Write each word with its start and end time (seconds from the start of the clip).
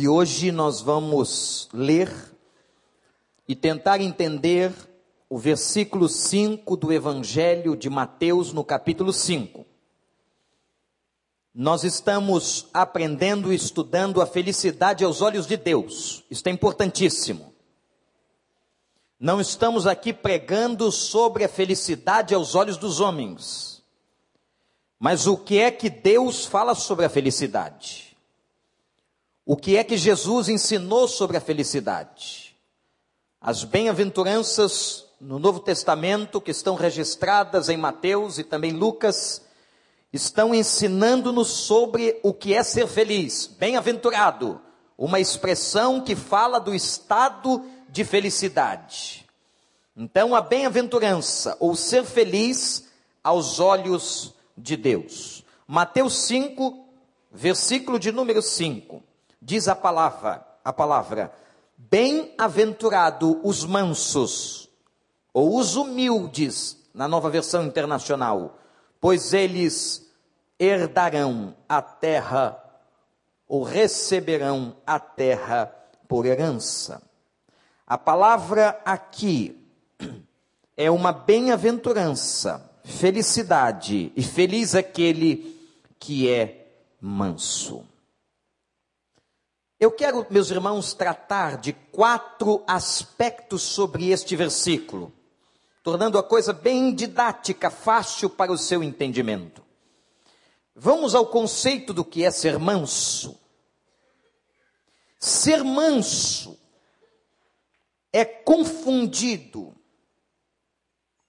E 0.00 0.06
hoje 0.06 0.52
nós 0.52 0.80
vamos 0.80 1.68
ler 1.72 2.08
e 3.48 3.56
tentar 3.56 4.00
entender 4.00 4.72
o 5.28 5.36
versículo 5.36 6.08
5 6.08 6.76
do 6.76 6.92
Evangelho 6.92 7.76
de 7.76 7.90
Mateus, 7.90 8.52
no 8.52 8.62
capítulo 8.62 9.12
5. 9.12 9.66
Nós 11.52 11.82
estamos 11.82 12.68
aprendendo 12.72 13.52
e 13.52 13.56
estudando 13.56 14.22
a 14.22 14.26
felicidade 14.26 15.02
aos 15.02 15.20
olhos 15.20 15.48
de 15.48 15.56
Deus. 15.56 16.22
Isso 16.30 16.48
é 16.48 16.52
importantíssimo. 16.52 17.52
Não 19.18 19.40
estamos 19.40 19.84
aqui 19.84 20.12
pregando 20.12 20.92
sobre 20.92 21.42
a 21.42 21.48
felicidade 21.48 22.36
aos 22.36 22.54
olhos 22.54 22.76
dos 22.76 23.00
homens. 23.00 23.82
Mas 24.96 25.26
o 25.26 25.36
que 25.36 25.58
é 25.58 25.72
que 25.72 25.90
Deus 25.90 26.46
fala 26.46 26.76
sobre 26.76 27.04
a 27.04 27.10
felicidade? 27.10 28.07
O 29.50 29.56
que 29.56 29.78
é 29.78 29.82
que 29.82 29.96
Jesus 29.96 30.50
ensinou 30.50 31.08
sobre 31.08 31.38
a 31.38 31.40
felicidade? 31.40 32.54
As 33.40 33.64
bem-aventuranças 33.64 35.06
no 35.18 35.38
Novo 35.38 35.60
Testamento, 35.60 36.38
que 36.38 36.50
estão 36.50 36.74
registradas 36.74 37.70
em 37.70 37.76
Mateus 37.78 38.36
e 38.36 38.44
também 38.44 38.72
Lucas, 38.72 39.40
estão 40.12 40.54
ensinando-nos 40.54 41.48
sobre 41.48 42.20
o 42.22 42.34
que 42.34 42.52
é 42.52 42.62
ser 42.62 42.86
feliz, 42.86 43.46
bem-aventurado, 43.46 44.60
uma 44.98 45.18
expressão 45.18 46.02
que 46.02 46.14
fala 46.14 46.60
do 46.60 46.74
estado 46.74 47.64
de 47.88 48.04
felicidade. 48.04 49.26
Então, 49.96 50.34
a 50.34 50.42
bem-aventurança, 50.42 51.56
ou 51.58 51.74
ser 51.74 52.04
feliz 52.04 52.86
aos 53.24 53.60
olhos 53.60 54.34
de 54.58 54.76
Deus. 54.76 55.42
Mateus 55.66 56.18
5, 56.18 56.84
versículo 57.32 57.98
de 57.98 58.12
número 58.12 58.42
5, 58.42 59.07
diz 59.40 59.68
a 59.68 59.74
palavra, 59.74 60.46
a 60.64 60.72
palavra: 60.72 61.32
Bem-aventurado 61.76 63.40
os 63.42 63.64
mansos, 63.64 64.68
ou 65.32 65.58
os 65.58 65.76
humildes, 65.76 66.76
na 66.92 67.06
nova 67.06 67.30
versão 67.30 67.64
internacional, 67.64 68.58
pois 69.00 69.32
eles 69.32 70.10
herdarão 70.58 71.54
a 71.68 71.80
terra 71.80 72.64
ou 73.46 73.62
receberão 73.62 74.76
a 74.86 74.98
terra 74.98 75.72
por 76.06 76.26
herança. 76.26 77.00
A 77.86 77.96
palavra 77.96 78.80
aqui 78.84 79.56
é 80.76 80.90
uma 80.90 81.12
bem-aventurança, 81.12 82.70
felicidade, 82.84 84.12
e 84.14 84.22
feliz 84.22 84.74
aquele 84.74 85.56
que 85.98 86.30
é 86.30 86.66
manso. 87.00 87.84
Eu 89.78 89.92
quero, 89.92 90.26
meus 90.30 90.50
irmãos, 90.50 90.92
tratar 90.92 91.56
de 91.58 91.72
quatro 91.72 92.62
aspectos 92.66 93.62
sobre 93.62 94.10
este 94.10 94.34
versículo 94.34 95.12
tornando 95.88 96.18
a 96.18 96.22
coisa 96.22 96.52
bem 96.52 96.94
didática, 96.94 97.70
fácil 97.70 98.28
para 98.28 98.52
o 98.52 98.58
seu 98.58 98.82
entendimento. 98.82 99.64
Vamos 100.74 101.14
ao 101.14 101.26
conceito 101.26 101.94
do 101.94 102.04
que 102.04 102.24
é 102.26 102.30
ser 102.30 102.58
manso. 102.58 103.40
Ser 105.18 105.64
manso 105.64 106.58
é 108.12 108.22
confundido 108.22 109.74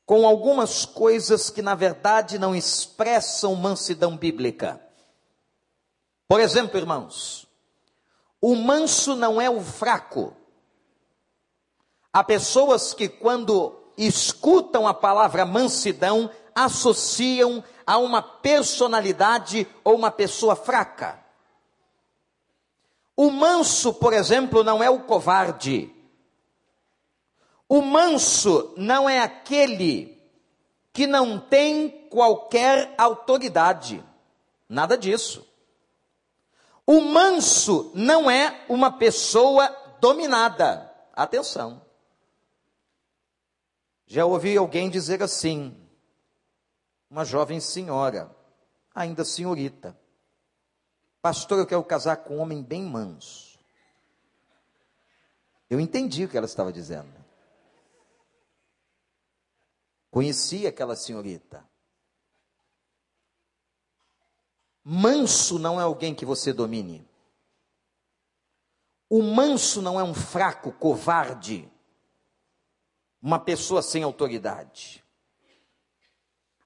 com 0.06 0.28
algumas 0.28 0.86
coisas 0.86 1.50
que 1.50 1.62
na 1.62 1.74
verdade 1.74 2.38
não 2.38 2.54
expressam 2.54 3.56
mansidão 3.56 4.18
bíblica. 4.18 4.86
Por 6.28 6.42
exemplo, 6.42 6.78
irmãos, 6.78 7.48
o 8.42 8.56
manso 8.56 9.16
não 9.16 9.40
é 9.40 9.50
o 9.50 9.62
fraco. 9.62 10.36
Há 12.12 12.24
pessoas 12.24 12.94
que, 12.94 13.08
quando 13.08 13.76
escutam 13.98 14.88
a 14.88 14.94
palavra 14.94 15.46
mansidão, 15.46 16.32
associam 16.56 17.64
a 17.86 17.98
uma 17.98 18.22
personalidade 18.22 19.68
ou 19.84 19.96
uma 19.96 20.12
pessoa 20.12 20.56
fraca. 20.56 21.20
O 23.16 23.30
manso, 23.30 23.94
por 23.94 24.14
exemplo, 24.14 24.64
não 24.64 24.82
é 24.82 24.90
o 24.90 25.02
covarde. 25.02 25.94
O 27.68 27.82
manso 27.82 28.74
não 28.78 29.10
é 29.10 29.20
aquele 29.20 30.18
que 30.94 31.06
não 31.06 31.40
tem 31.40 31.90
qualquer 32.10 32.94
autoridade. 32.98 34.04
Nada 34.68 34.98
disso. 34.98 35.49
O 36.92 37.02
manso 37.02 37.92
não 37.94 38.32
é 38.32 38.66
uma 38.68 38.92
pessoa 38.92 39.70
dominada. 40.02 40.92
Atenção. 41.14 41.86
Já 44.08 44.26
ouvi 44.26 44.58
alguém 44.58 44.90
dizer 44.90 45.22
assim, 45.22 45.80
uma 47.08 47.24
jovem 47.24 47.60
senhora, 47.60 48.36
ainda 48.92 49.24
senhorita, 49.24 49.96
pastor, 51.22 51.60
eu 51.60 51.68
quero 51.68 51.84
casar 51.84 52.18
com 52.18 52.38
um 52.38 52.40
homem 52.40 52.64
bem 52.64 52.82
manso. 52.82 53.60
Eu 55.70 55.80
entendi 55.80 56.26
o 56.26 56.28
que 56.28 56.38
ela 56.38 56.48
estava 56.48 56.74
dizendo. 56.74 57.14
Conheci 60.10 60.66
aquela 60.66 60.96
senhorita. 60.96 61.69
Manso 64.92 65.60
não 65.60 65.80
é 65.80 65.84
alguém 65.84 66.16
que 66.16 66.26
você 66.26 66.52
domine. 66.52 67.08
O 69.08 69.22
manso 69.22 69.84
não 69.84 70.00
é 70.00 70.04
um 70.04 70.16
fraco, 70.16 70.72
covarde 70.72 71.72
uma 73.22 73.38
pessoa 73.38 73.84
sem 73.84 74.02
autoridade. 74.02 75.04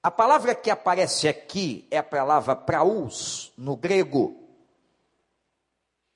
A 0.02 0.10
palavra 0.10 0.54
que 0.54 0.70
aparece 0.70 1.28
aqui 1.28 1.86
é 1.90 1.98
a 1.98 2.02
palavra 2.02 2.56
praus, 2.56 3.52
no 3.58 3.76
grego. 3.76 4.34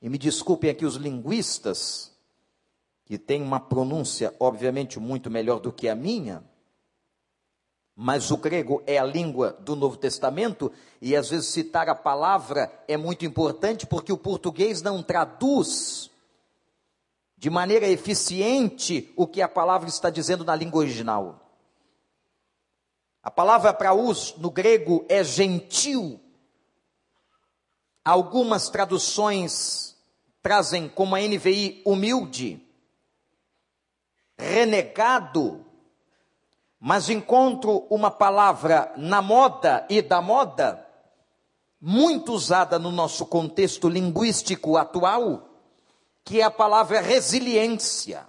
E 0.01 0.09
me 0.09 0.17
desculpem 0.17 0.71
aqui 0.71 0.87
os 0.87 0.95
linguistas, 0.95 2.11
que 3.05 3.19
têm 3.19 3.43
uma 3.43 3.61
pronúncia, 3.61 4.35
obviamente, 4.41 4.99
muito 4.99 5.31
melhor 5.31 5.61
do 5.61 5.71
que 5.71 5.91
a 5.91 5.95
minha, 5.95 6.43
mas 8.01 8.31
o 8.31 8.37
grego 8.37 8.81
é 8.87 8.97
a 8.97 9.05
língua 9.05 9.59
do 9.59 9.75
Novo 9.75 9.97
Testamento, 9.97 10.71
e 11.03 11.17
às 11.17 11.31
vezes 11.31 11.49
citar 11.49 11.89
a 11.89 11.97
palavra 11.97 12.73
é 12.87 12.97
muito 12.97 13.27
importante, 13.27 13.89
porque 13.89 14.13
o 14.13 14.17
português 14.17 14.81
não 14.81 15.03
traduz 15.03 16.09
de 17.37 17.51
maneira 17.51 17.89
eficiente 17.89 19.13
o 19.17 19.27
que 19.27 19.43
a 19.43 19.49
palavra 19.49 19.89
está 19.89 20.11
dizendo 20.11 20.45
na 20.45 20.55
língua 20.55 20.79
original. 20.79 21.51
A 23.21 23.33
palavra 23.33 23.75
para 23.75 23.93
us 23.93 24.33
no 24.39 24.49
grego 24.53 25.05
é 25.09 25.25
gentil. 25.25 26.21
Algumas 28.05 28.69
traduções 28.69 29.97
trazem 30.41 30.89
como 30.89 31.17
a 31.17 31.21
NVI 31.21 31.83
humilde, 31.85 32.65
renegado, 34.39 35.67
mas 36.81 37.09
encontro 37.09 37.87
uma 37.91 38.11
palavra 38.11 38.93
na 38.97 39.21
moda 39.21 39.85
e 39.91 40.01
da 40.01 40.21
moda, 40.21 40.87
muito 41.81 42.33
usada 42.33 42.79
no 42.79 42.91
nosso 42.91 43.27
contexto 43.27 43.89
linguístico 43.89 44.77
atual, 44.77 45.49
que 46.25 46.41
é 46.41 46.45
a 46.45 46.51
palavra 46.51 47.01
resiliência. 47.01 48.27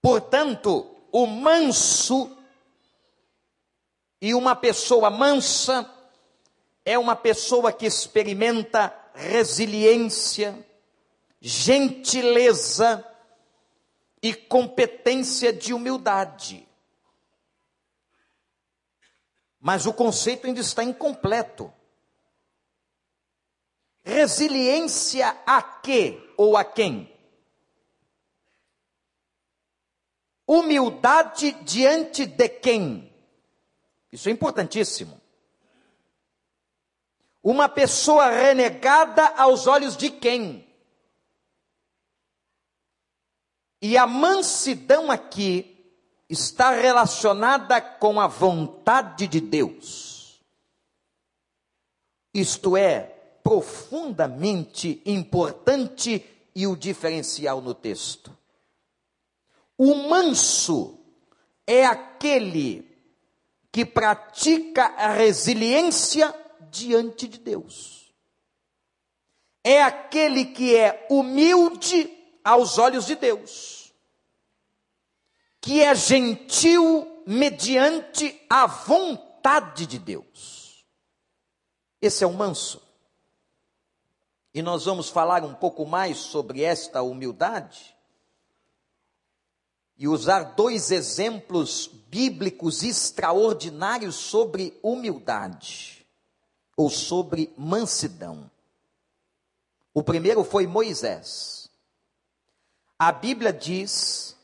Portanto, 0.00 0.86
o 1.10 1.26
manso 1.26 2.30
e 4.20 4.34
uma 4.34 4.54
pessoa 4.54 5.10
mansa 5.10 5.90
é 6.84 6.98
uma 6.98 7.16
pessoa 7.16 7.72
que 7.72 7.84
experimenta 7.84 8.94
resiliência, 9.14 10.56
gentileza 11.40 13.04
e 14.26 14.34
competência 14.34 15.52
de 15.52 15.72
humildade. 15.72 16.68
Mas 19.60 19.86
o 19.86 19.92
conceito 19.92 20.46
ainda 20.46 20.60
está 20.60 20.82
incompleto. 20.82 21.72
Resiliência 24.02 25.28
a 25.46 25.62
quê 25.62 26.20
ou 26.36 26.56
a 26.56 26.64
quem? 26.64 27.12
Humildade 30.44 31.52
diante 31.62 32.26
de 32.26 32.48
quem? 32.48 33.12
Isso 34.10 34.28
é 34.28 34.32
importantíssimo. 34.32 35.20
Uma 37.42 37.68
pessoa 37.68 38.28
renegada 38.28 39.24
aos 39.36 39.68
olhos 39.68 39.96
de 39.96 40.10
quem? 40.10 40.65
E 43.80 43.96
a 43.96 44.06
mansidão 44.06 45.10
aqui 45.10 45.76
está 46.28 46.70
relacionada 46.70 47.80
com 47.80 48.20
a 48.20 48.26
vontade 48.26 49.26
de 49.26 49.40
Deus. 49.40 50.40
Isto 52.34 52.76
é, 52.76 53.02
profundamente 53.42 55.00
importante 55.06 56.24
e 56.54 56.66
o 56.66 56.76
diferencial 56.76 57.60
no 57.60 57.74
texto. 57.74 58.36
O 59.78 59.94
manso 59.94 60.98
é 61.66 61.84
aquele 61.84 62.96
que 63.70 63.84
pratica 63.84 64.86
a 64.96 65.12
resiliência 65.12 66.34
diante 66.70 67.28
de 67.28 67.38
Deus. 67.38 68.12
É 69.62 69.82
aquele 69.82 70.46
que 70.46 70.74
é 70.74 71.06
humilde 71.10 72.15
aos 72.46 72.78
olhos 72.78 73.06
de 73.06 73.16
Deus, 73.16 73.92
que 75.60 75.82
é 75.82 75.92
gentil 75.96 77.24
mediante 77.26 78.40
a 78.48 78.68
vontade 78.68 79.84
de 79.84 79.98
Deus. 79.98 80.86
Esse 82.00 82.22
é 82.22 82.26
o 82.26 82.32
manso. 82.32 82.80
E 84.54 84.62
nós 84.62 84.84
vamos 84.84 85.08
falar 85.08 85.44
um 85.44 85.54
pouco 85.54 85.84
mais 85.84 86.18
sobre 86.18 86.62
esta 86.62 87.02
humildade 87.02 87.96
e 89.98 90.06
usar 90.06 90.54
dois 90.54 90.92
exemplos 90.92 91.88
bíblicos 91.88 92.84
extraordinários 92.84 94.14
sobre 94.14 94.78
humildade 94.84 96.06
ou 96.76 96.88
sobre 96.88 97.52
mansidão. 97.58 98.48
O 99.92 100.00
primeiro 100.00 100.44
foi 100.44 100.64
Moisés. 100.68 101.65
A 102.98 103.12
Bíblia 103.12 103.52
diz 103.52 104.36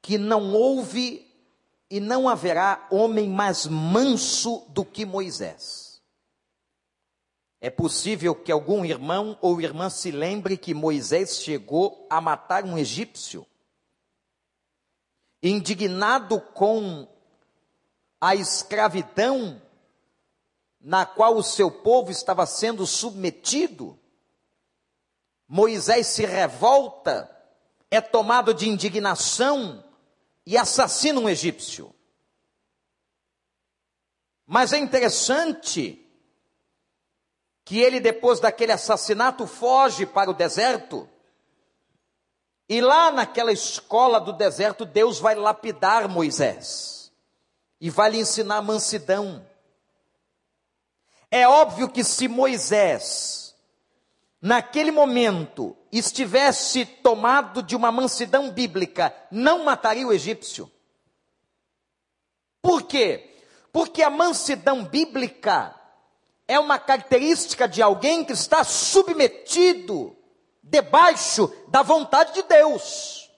que 0.00 0.16
não 0.18 0.52
houve 0.54 1.30
e 1.90 2.00
não 2.00 2.28
haverá 2.28 2.86
homem 2.90 3.28
mais 3.28 3.66
manso 3.66 4.64
do 4.70 4.84
que 4.84 5.04
Moisés. 5.04 6.00
É 7.60 7.70
possível 7.70 8.34
que 8.34 8.50
algum 8.50 8.84
irmão 8.84 9.38
ou 9.40 9.60
irmã 9.60 9.88
se 9.88 10.10
lembre 10.10 10.56
que 10.56 10.74
Moisés 10.74 11.40
chegou 11.42 12.06
a 12.10 12.20
matar 12.20 12.64
um 12.64 12.76
egípcio 12.76 13.46
indignado 15.42 16.40
com 16.40 17.06
a 18.20 18.34
escravidão 18.34 19.60
na 20.80 21.04
qual 21.06 21.36
o 21.36 21.42
seu 21.42 21.70
povo 21.70 22.10
estava 22.10 22.44
sendo 22.46 22.86
submetido, 22.86 23.98
Moisés 25.46 26.08
se 26.08 26.24
revolta, 26.24 27.30
é 27.92 28.00
tomado 28.00 28.54
de 28.54 28.66
indignação 28.70 29.84
e 30.46 30.56
assassina 30.56 31.20
um 31.20 31.28
egípcio. 31.28 31.94
Mas 34.46 34.72
é 34.72 34.78
interessante 34.78 36.02
que 37.66 37.78
ele, 37.78 38.00
depois 38.00 38.40
daquele 38.40 38.72
assassinato, 38.72 39.46
foge 39.46 40.06
para 40.06 40.30
o 40.30 40.34
deserto 40.34 41.06
e 42.66 42.80
lá 42.80 43.12
naquela 43.12 43.52
escola 43.52 44.18
do 44.18 44.32
deserto, 44.32 44.86
Deus 44.86 45.18
vai 45.18 45.34
lapidar 45.34 46.08
Moisés 46.08 47.12
e 47.78 47.90
vai 47.90 48.12
lhe 48.12 48.20
ensinar 48.20 48.62
mansidão. 48.62 49.46
É 51.30 51.46
óbvio 51.46 51.90
que 51.90 52.02
se 52.02 52.26
Moisés, 52.26 53.41
naquele 54.42 54.90
momento, 54.90 55.76
estivesse 55.92 56.84
tomado 56.84 57.62
de 57.62 57.76
uma 57.76 57.92
mansidão 57.92 58.50
bíblica, 58.50 59.14
não 59.30 59.64
mataria 59.64 60.06
o 60.06 60.12
egípcio. 60.12 60.68
Por 62.60 62.82
quê? 62.82 63.36
Porque 63.72 64.02
a 64.02 64.10
mansidão 64.10 64.84
bíblica 64.84 65.74
é 66.48 66.58
uma 66.58 66.78
característica 66.78 67.68
de 67.68 67.80
alguém 67.80 68.24
que 68.24 68.32
está 68.32 68.64
submetido 68.64 70.16
debaixo 70.60 71.50
da 71.68 71.82
vontade 71.82 72.34
de 72.34 72.42
Deus. 72.42 73.30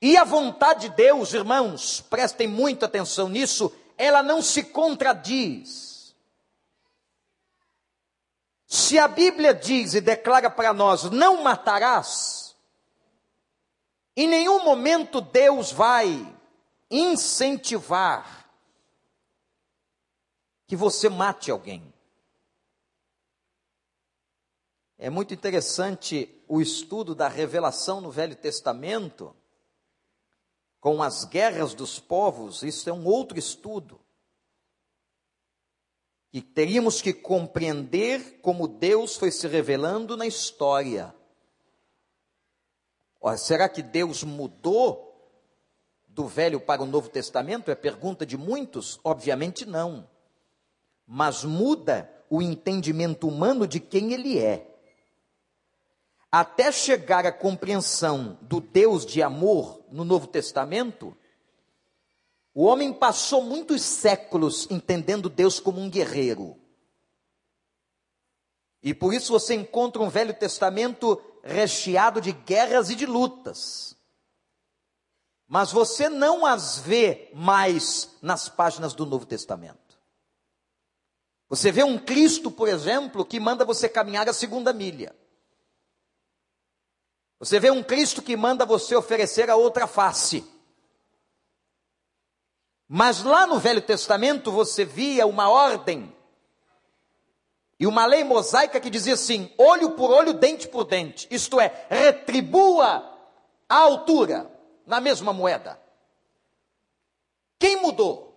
E 0.00 0.16
a 0.16 0.22
vontade 0.22 0.88
de 0.88 0.96
Deus, 0.96 1.32
irmãos, 1.32 2.02
prestem 2.02 2.46
muita 2.46 2.86
atenção 2.86 3.28
nisso, 3.28 3.72
ela 3.96 4.22
não 4.22 4.42
se 4.42 4.62
contradiz. 4.62 5.97
Se 8.70 8.98
a 8.98 9.08
Bíblia 9.08 9.54
diz 9.54 9.94
e 9.94 10.00
declara 10.00 10.50
para 10.50 10.74
nós: 10.74 11.04
não 11.04 11.42
matarás, 11.42 12.54
em 14.14 14.28
nenhum 14.28 14.62
momento 14.62 15.22
Deus 15.22 15.72
vai 15.72 16.36
incentivar 16.90 18.46
que 20.66 20.76
você 20.76 21.08
mate 21.08 21.50
alguém. 21.50 21.94
É 24.98 25.08
muito 25.08 25.32
interessante 25.32 26.28
o 26.46 26.60
estudo 26.60 27.14
da 27.14 27.26
revelação 27.26 28.02
no 28.02 28.10
Velho 28.10 28.36
Testamento, 28.36 29.34
com 30.78 31.02
as 31.02 31.24
guerras 31.24 31.72
dos 31.72 31.98
povos, 31.98 32.62
isso 32.62 32.90
é 32.90 32.92
um 32.92 33.06
outro 33.06 33.38
estudo. 33.38 33.98
E 36.32 36.42
teríamos 36.42 37.00
que 37.00 37.12
compreender 37.12 38.40
como 38.40 38.68
Deus 38.68 39.16
foi 39.16 39.30
se 39.30 39.46
revelando 39.48 40.16
na 40.16 40.26
história. 40.26 41.14
Ora, 43.20 43.36
será 43.36 43.68
que 43.68 43.82
Deus 43.82 44.22
mudou 44.22 45.08
do 46.06 46.26
Velho 46.26 46.60
para 46.60 46.82
o 46.82 46.86
Novo 46.86 47.08
Testamento? 47.08 47.70
É 47.70 47.74
pergunta 47.74 48.26
de 48.26 48.36
muitos? 48.36 49.00
Obviamente 49.02 49.64
não. 49.64 50.08
Mas 51.06 51.44
muda 51.44 52.10
o 52.28 52.42
entendimento 52.42 53.26
humano 53.26 53.66
de 53.66 53.80
quem 53.80 54.12
Ele 54.12 54.38
é 54.38 54.68
até 56.30 56.70
chegar 56.70 57.24
à 57.24 57.32
compreensão 57.32 58.38
do 58.42 58.60
Deus 58.60 59.06
de 59.06 59.22
amor 59.22 59.82
no 59.90 60.04
Novo 60.04 60.26
Testamento, 60.26 61.16
o 62.58 62.64
homem 62.64 62.92
passou 62.92 63.40
muitos 63.40 63.82
séculos 63.82 64.66
entendendo 64.68 65.28
Deus 65.28 65.60
como 65.60 65.80
um 65.80 65.88
guerreiro. 65.88 66.60
E 68.82 68.92
por 68.92 69.14
isso 69.14 69.30
você 69.30 69.54
encontra 69.54 70.02
um 70.02 70.08
Velho 70.08 70.34
Testamento 70.34 71.22
recheado 71.44 72.20
de 72.20 72.32
guerras 72.32 72.90
e 72.90 72.96
de 72.96 73.06
lutas. 73.06 73.96
Mas 75.46 75.70
você 75.70 76.08
não 76.08 76.44
as 76.44 76.80
vê 76.80 77.30
mais 77.32 78.16
nas 78.20 78.48
páginas 78.48 78.92
do 78.92 79.06
Novo 79.06 79.24
Testamento. 79.24 79.96
Você 81.48 81.70
vê 81.70 81.84
um 81.84 81.96
Cristo, 81.96 82.50
por 82.50 82.66
exemplo, 82.66 83.24
que 83.24 83.38
manda 83.38 83.64
você 83.64 83.88
caminhar 83.88 84.28
a 84.28 84.32
segunda 84.32 84.72
milha. 84.72 85.14
Você 87.38 87.60
vê 87.60 87.70
um 87.70 87.84
Cristo 87.84 88.20
que 88.20 88.36
manda 88.36 88.66
você 88.66 88.96
oferecer 88.96 89.48
a 89.48 89.54
outra 89.54 89.86
face. 89.86 90.57
Mas 92.88 93.22
lá 93.22 93.46
no 93.46 93.58
Velho 93.58 93.82
Testamento 93.82 94.50
você 94.50 94.82
via 94.84 95.26
uma 95.26 95.50
ordem 95.50 96.16
e 97.78 97.86
uma 97.86 98.06
lei 98.06 98.24
mosaica 98.24 98.80
que 98.80 98.88
dizia 98.88 99.14
assim: 99.14 99.52
olho 99.58 99.90
por 99.90 100.10
olho, 100.10 100.32
dente 100.32 100.66
por 100.66 100.84
dente. 100.84 101.28
Isto 101.30 101.60
é, 101.60 101.86
retribua 101.90 103.04
a 103.68 103.76
altura 103.76 104.50
na 104.86 105.00
mesma 105.00 105.34
moeda. 105.34 105.78
Quem 107.58 107.76
mudou? 107.76 108.34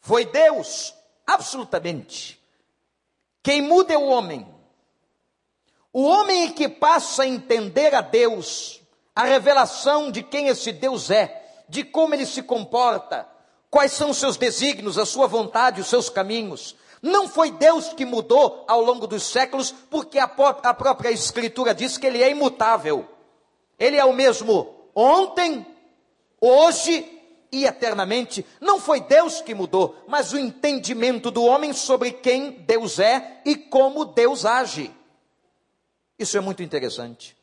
Foi 0.00 0.26
Deus, 0.26 0.94
absolutamente. 1.26 2.38
Quem 3.42 3.62
muda 3.62 3.94
é 3.94 3.98
o 3.98 4.08
homem. 4.08 4.46
O 5.92 6.02
homem 6.04 6.52
que 6.52 6.68
passa 6.68 7.22
a 7.22 7.26
entender 7.26 7.94
a 7.94 8.02
Deus, 8.02 8.82
a 9.14 9.24
revelação 9.24 10.10
de 10.10 10.22
quem 10.22 10.48
esse 10.48 10.70
Deus 10.70 11.10
é, 11.10 11.47
de 11.68 11.84
como 11.84 12.14
ele 12.14 12.26
se 12.26 12.42
comporta, 12.42 13.28
quais 13.70 13.92
são 13.92 14.10
os 14.10 14.16
seus 14.16 14.36
desígnios, 14.36 14.98
a 14.98 15.06
sua 15.06 15.26
vontade, 15.26 15.80
os 15.80 15.88
seus 15.88 16.08
caminhos. 16.08 16.76
Não 17.00 17.28
foi 17.28 17.50
Deus 17.50 17.92
que 17.92 18.04
mudou 18.04 18.64
ao 18.66 18.82
longo 18.82 19.06
dos 19.06 19.22
séculos, 19.22 19.72
porque 19.90 20.18
a, 20.18 20.24
a 20.24 20.74
própria 20.74 21.10
Escritura 21.10 21.74
diz 21.74 21.96
que 21.96 22.06
ele 22.06 22.22
é 22.22 22.30
imutável. 22.30 23.06
Ele 23.78 23.96
é 23.96 24.04
o 24.04 24.12
mesmo 24.12 24.74
ontem, 24.94 25.64
hoje 26.40 27.18
e 27.52 27.64
eternamente. 27.64 28.44
Não 28.60 28.80
foi 28.80 29.00
Deus 29.00 29.40
que 29.40 29.54
mudou, 29.54 29.96
mas 30.08 30.32
o 30.32 30.38
entendimento 30.38 31.30
do 31.30 31.44
homem 31.44 31.72
sobre 31.72 32.12
quem 32.12 32.50
Deus 32.50 32.98
é 32.98 33.40
e 33.44 33.56
como 33.56 34.04
Deus 34.04 34.44
age. 34.44 34.92
Isso 36.18 36.36
é 36.36 36.40
muito 36.40 36.62
interessante. 36.62 37.36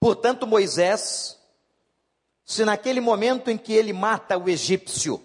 Portanto, 0.00 0.46
Moisés, 0.46 1.35
se 2.46 2.64
naquele 2.64 3.00
momento 3.00 3.50
em 3.50 3.58
que 3.58 3.72
ele 3.72 3.92
mata 3.92 4.38
o 4.38 4.48
egípcio, 4.48 5.20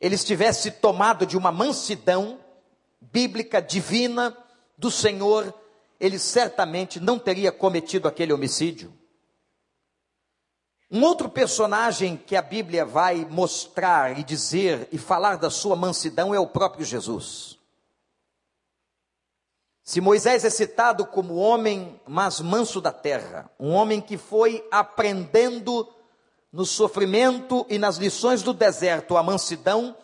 ele 0.00 0.14
estivesse 0.14 0.70
tomado 0.70 1.26
de 1.26 1.36
uma 1.36 1.50
mansidão 1.50 2.38
bíblica, 3.00 3.60
divina 3.60 4.36
do 4.78 4.92
Senhor, 4.92 5.52
ele 5.98 6.20
certamente 6.20 7.00
não 7.00 7.18
teria 7.18 7.50
cometido 7.50 8.06
aquele 8.06 8.32
homicídio. 8.32 8.96
Um 10.88 11.02
outro 11.02 11.28
personagem 11.28 12.16
que 12.16 12.36
a 12.36 12.42
Bíblia 12.42 12.84
vai 12.84 13.24
mostrar 13.24 14.16
e 14.16 14.22
dizer 14.22 14.88
e 14.92 14.98
falar 14.98 15.36
da 15.36 15.50
sua 15.50 15.74
mansidão 15.74 16.32
é 16.32 16.38
o 16.38 16.46
próprio 16.46 16.84
Jesus. 16.84 17.58
Se 19.82 20.00
Moisés 20.00 20.44
é 20.44 20.50
citado 20.50 21.04
como 21.04 21.34
homem 21.34 22.00
mais 22.06 22.40
manso 22.40 22.80
da 22.80 22.92
terra, 22.92 23.50
um 23.58 23.72
homem 23.72 24.00
que 24.00 24.16
foi 24.16 24.66
aprendendo 24.70 25.92
no 26.54 26.64
sofrimento 26.64 27.66
e 27.68 27.78
nas 27.78 27.96
lições 27.96 28.40
do 28.40 28.54
deserto 28.54 29.16
a 29.16 29.24
mansidão, 29.24 29.96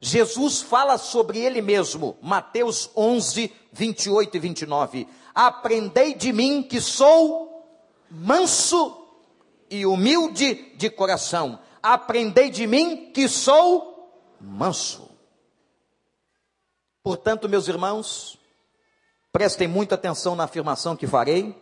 Jesus 0.00 0.60
fala 0.60 0.98
sobre 0.98 1.38
ele 1.38 1.62
mesmo, 1.62 2.18
Mateus 2.20 2.90
11, 2.96 3.52
28 3.72 4.36
e 4.36 4.40
29. 4.40 5.08
Aprendei 5.32 6.12
de 6.12 6.32
mim 6.32 6.60
que 6.60 6.80
sou 6.80 7.64
manso 8.10 9.06
e 9.70 9.86
humilde 9.86 10.74
de 10.76 10.90
coração. 10.90 11.60
Aprendei 11.80 12.50
de 12.50 12.66
mim 12.66 13.12
que 13.12 13.28
sou 13.28 14.12
manso. 14.40 15.08
Portanto, 17.00 17.48
meus 17.48 17.68
irmãos, 17.68 18.36
prestem 19.30 19.68
muita 19.68 19.94
atenção 19.94 20.34
na 20.34 20.44
afirmação 20.44 20.96
que 20.96 21.06
farei. 21.06 21.56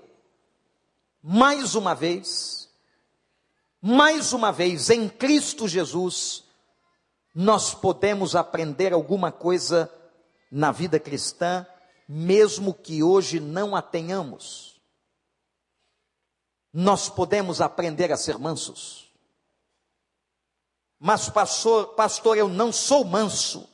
Mais 1.22 1.74
uma 1.74 1.94
vez, 1.94 2.59
mais 3.80 4.32
uma 4.32 4.52
vez, 4.52 4.90
em 4.90 5.08
Cristo 5.08 5.66
Jesus, 5.66 6.44
nós 7.34 7.74
podemos 7.74 8.36
aprender 8.36 8.92
alguma 8.92 9.32
coisa 9.32 9.92
na 10.50 10.72
vida 10.72 10.98
cristã, 10.98 11.66
mesmo 12.08 12.74
que 12.74 13.02
hoje 13.02 13.40
não 13.40 13.74
a 13.74 13.82
tenhamos 13.82 14.70
nós 16.72 17.08
podemos 17.08 17.60
aprender 17.60 18.12
a 18.12 18.16
ser 18.16 18.38
mansos. 18.38 19.10
Mas, 20.98 21.28
pastor, 21.28 21.94
pastor, 21.94 22.36
eu 22.36 22.48
não 22.48 22.72
sou 22.72 23.04
manso. 23.04 23.68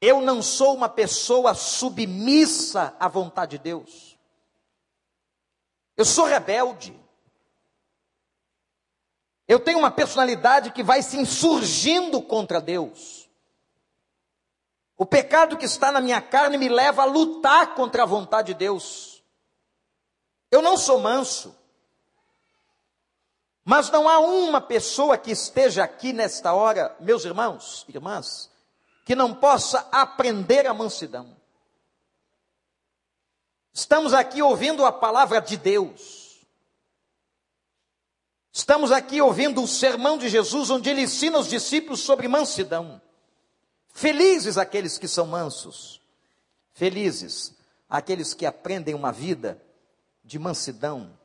Eu 0.00 0.20
não 0.20 0.40
sou 0.40 0.74
uma 0.74 0.88
pessoa 0.88 1.54
submissa 1.54 2.96
à 2.98 3.08
vontade 3.08 3.58
de 3.58 3.64
Deus. 3.64 4.16
Eu 5.96 6.04
sou 6.04 6.24
rebelde. 6.24 6.98
Eu 9.48 9.58
tenho 9.58 9.78
uma 9.78 9.90
personalidade 9.90 10.70
que 10.72 10.82
vai 10.82 11.00
se 11.02 11.16
insurgindo 11.16 12.20
contra 12.20 12.60
Deus. 12.60 13.26
O 14.94 15.06
pecado 15.06 15.56
que 15.56 15.64
está 15.64 15.90
na 15.90 16.02
minha 16.02 16.20
carne 16.20 16.58
me 16.58 16.68
leva 16.68 17.02
a 17.02 17.06
lutar 17.06 17.74
contra 17.74 18.02
a 18.02 18.06
vontade 18.06 18.48
de 18.48 18.58
Deus. 18.58 19.24
Eu 20.50 20.60
não 20.60 20.76
sou 20.76 21.00
manso. 21.00 21.56
Mas 23.64 23.90
não 23.90 24.08
há 24.08 24.18
uma 24.18 24.60
pessoa 24.60 25.16
que 25.16 25.30
esteja 25.30 25.84
aqui 25.84 26.12
nesta 26.12 26.52
hora, 26.52 26.94
meus 27.00 27.24
irmãos, 27.24 27.86
irmãs, 27.88 28.50
que 29.04 29.14
não 29.14 29.34
possa 29.34 29.86
aprender 29.92 30.66
a 30.66 30.74
mansidão. 30.74 31.36
Estamos 33.72 34.12
aqui 34.12 34.42
ouvindo 34.42 34.84
a 34.84 34.92
palavra 34.92 35.40
de 35.40 35.56
Deus. 35.56 36.17
Estamos 38.58 38.90
aqui 38.90 39.22
ouvindo 39.22 39.62
o 39.62 39.68
sermão 39.68 40.18
de 40.18 40.28
Jesus, 40.28 40.68
onde 40.68 40.90
ele 40.90 41.02
ensina 41.02 41.38
os 41.38 41.46
discípulos 41.46 42.00
sobre 42.00 42.26
mansidão. 42.26 43.00
Felizes 43.94 44.58
aqueles 44.58 44.98
que 44.98 45.06
são 45.06 45.28
mansos. 45.28 46.00
Felizes 46.72 47.54
aqueles 47.88 48.34
que 48.34 48.44
aprendem 48.44 48.96
uma 48.96 49.12
vida 49.12 49.62
de 50.24 50.40
mansidão 50.40 51.16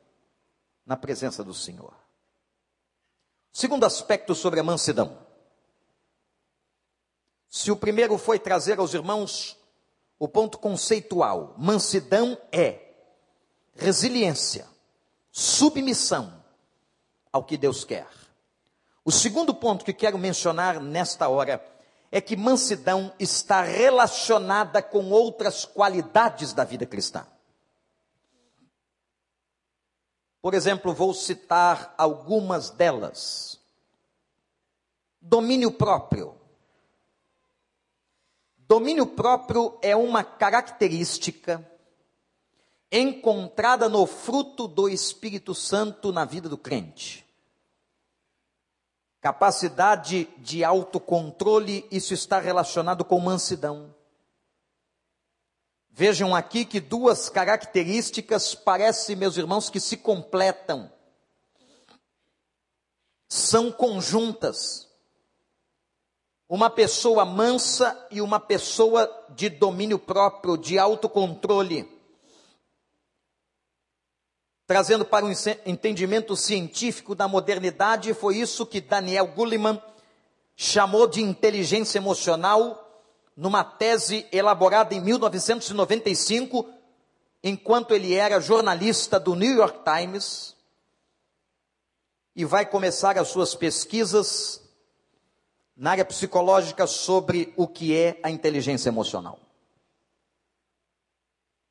na 0.86 0.96
presença 0.96 1.42
do 1.42 1.52
Senhor. 1.52 1.92
Segundo 3.52 3.84
aspecto 3.84 4.32
sobre 4.32 4.60
a 4.60 4.64
mansidão. 4.64 5.18
Se 7.50 7.72
o 7.72 7.76
primeiro 7.76 8.16
foi 8.16 8.38
trazer 8.38 8.78
aos 8.78 8.94
irmãos 8.94 9.58
o 10.20 10.28
ponto 10.28 10.56
conceitual, 10.56 11.56
mansidão 11.58 12.38
é 12.52 12.94
resiliência, 13.74 14.68
submissão 15.32 16.43
ao 17.34 17.42
que 17.42 17.56
Deus 17.56 17.84
quer. 17.84 18.06
O 19.04 19.10
segundo 19.10 19.52
ponto 19.52 19.84
que 19.84 19.92
quero 19.92 20.16
mencionar 20.16 20.80
nesta 20.80 21.28
hora 21.28 21.60
é 22.12 22.20
que 22.20 22.36
mansidão 22.36 23.12
está 23.18 23.60
relacionada 23.60 24.80
com 24.80 25.10
outras 25.10 25.64
qualidades 25.64 26.52
da 26.52 26.62
vida 26.62 26.86
cristã. 26.86 27.26
Por 30.40 30.54
exemplo, 30.54 30.94
vou 30.94 31.12
citar 31.12 31.92
algumas 31.98 32.70
delas. 32.70 33.58
Domínio 35.20 35.72
próprio. 35.72 36.36
Domínio 38.58 39.08
próprio 39.08 39.76
é 39.82 39.96
uma 39.96 40.22
característica 40.22 41.68
encontrada 42.92 43.88
no 43.88 44.06
fruto 44.06 44.68
do 44.68 44.88
Espírito 44.88 45.52
Santo 45.52 46.12
na 46.12 46.24
vida 46.24 46.48
do 46.48 46.56
crente. 46.56 47.23
Capacidade 49.24 50.28
de 50.36 50.62
autocontrole, 50.62 51.88
isso 51.90 52.12
está 52.12 52.38
relacionado 52.38 53.02
com 53.06 53.18
mansidão. 53.18 53.94
Vejam 55.88 56.34
aqui 56.34 56.66
que 56.66 56.78
duas 56.78 57.30
características 57.30 58.54
parecem, 58.54 59.16
meus 59.16 59.38
irmãos, 59.38 59.70
que 59.70 59.80
se 59.80 59.96
completam. 59.96 60.92
São 63.26 63.72
conjuntas. 63.72 64.90
Uma 66.46 66.68
pessoa 66.68 67.24
mansa 67.24 68.06
e 68.10 68.20
uma 68.20 68.38
pessoa 68.38 69.10
de 69.30 69.48
domínio 69.48 69.98
próprio, 69.98 70.58
de 70.58 70.78
autocontrole. 70.78 71.90
Trazendo 74.66 75.04
para 75.04 75.26
um 75.26 75.32
entendimento 75.66 76.34
científico 76.36 77.14
da 77.14 77.28
modernidade, 77.28 78.14
foi 78.14 78.38
isso 78.38 78.64
que 78.64 78.80
Daniel 78.80 79.26
Goleman 79.26 79.80
chamou 80.56 81.06
de 81.06 81.20
inteligência 81.20 81.98
emocional 81.98 82.80
numa 83.36 83.62
tese 83.62 84.26
elaborada 84.32 84.94
em 84.94 85.00
1995, 85.00 86.66
enquanto 87.42 87.92
ele 87.92 88.14
era 88.14 88.40
jornalista 88.40 89.20
do 89.20 89.34
New 89.34 89.54
York 89.54 89.80
Times, 89.84 90.54
e 92.34 92.44
vai 92.44 92.64
começar 92.64 93.18
as 93.18 93.28
suas 93.28 93.54
pesquisas 93.54 94.62
na 95.76 95.90
área 95.90 96.04
psicológica 96.04 96.86
sobre 96.86 97.52
o 97.56 97.66
que 97.68 97.96
é 97.96 98.18
a 98.22 98.30
inteligência 98.30 98.88
emocional. 98.88 99.43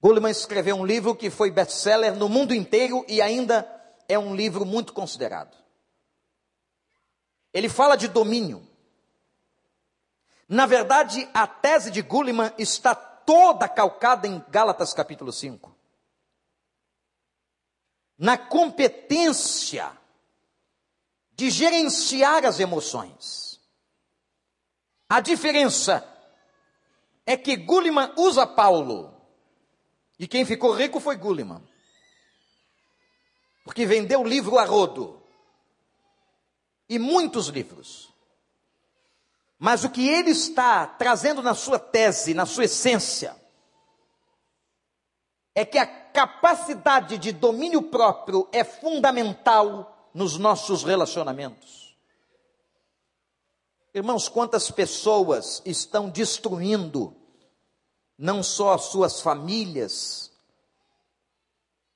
Goleman 0.04 0.32
escreveu 0.32 0.76
um 0.76 0.86
livro 0.86 1.16
que 1.16 1.30
foi 1.30 1.50
best-seller 1.50 2.14
no 2.14 2.28
mundo 2.28 2.54
inteiro 2.54 3.06
e 3.08 3.22
ainda 3.22 3.66
é 4.06 4.20
um 4.20 4.36
livro 4.36 4.66
muito 4.66 4.92
considerado. 4.92 5.56
Ele 7.54 7.70
fala 7.70 7.96
de 7.96 8.10
domínio. 8.10 8.68
Na 10.50 10.66
verdade, 10.66 11.26
a 11.34 11.48
tese 11.48 11.90
de 11.90 12.02
Gulliman 12.02 12.54
está 12.58 12.94
toda 12.94 13.70
calcada 13.70 14.28
em 14.28 14.44
Gálatas 14.50 14.94
capítulo 14.94 15.32
5. 15.32 15.74
Na 18.18 18.38
competência 18.38 19.90
de 21.32 21.50
gerenciar 21.50 22.46
as 22.46 22.60
emoções. 22.60 23.58
A 25.08 25.22
diferença 25.22 26.06
é 27.26 27.38
que 27.38 27.56
Gulliman 27.56 28.14
usa 28.18 28.46
Paulo. 28.46 29.13
E 30.20 30.28
quem 30.28 30.46
ficou 30.46 30.74
rico 30.74 31.00
foi 31.00 31.16
Gulliman. 31.16 31.62
Porque 33.64 33.86
vendeu 33.86 34.22
o 34.22 34.28
livro 34.28 34.58
a 34.58 34.66
rodo. 34.66 35.22
E 36.88 37.00
muitos 37.00 37.48
livros. 37.48 38.14
Mas 39.58 39.84
o 39.84 39.90
que 39.90 40.08
ele 40.08 40.32
está 40.32 40.86
trazendo 40.86 41.42
na 41.42 41.54
sua 41.54 41.80
tese, 41.80 42.34
na 42.34 42.46
sua 42.46 42.66
essência, 42.66 43.36
é 45.56 45.64
que 45.64 45.78
a 45.78 45.86
capacidade 45.86 47.18
de 47.18 47.32
domínio 47.32 47.84
próprio 47.84 48.48
é 48.52 48.64
fundamental 48.64 50.10
nos 50.14 50.38
nossos 50.38 50.84
relacionamentos. 50.84 51.98
Irmãos, 53.94 54.28
quantas 54.28 54.70
pessoas 54.70 55.62
estão 55.66 56.10
destruindo 56.10 57.16
não 58.18 58.44
só 58.44 58.74
as 58.74 58.84
suas 58.84 59.20
famílias, 59.20 60.32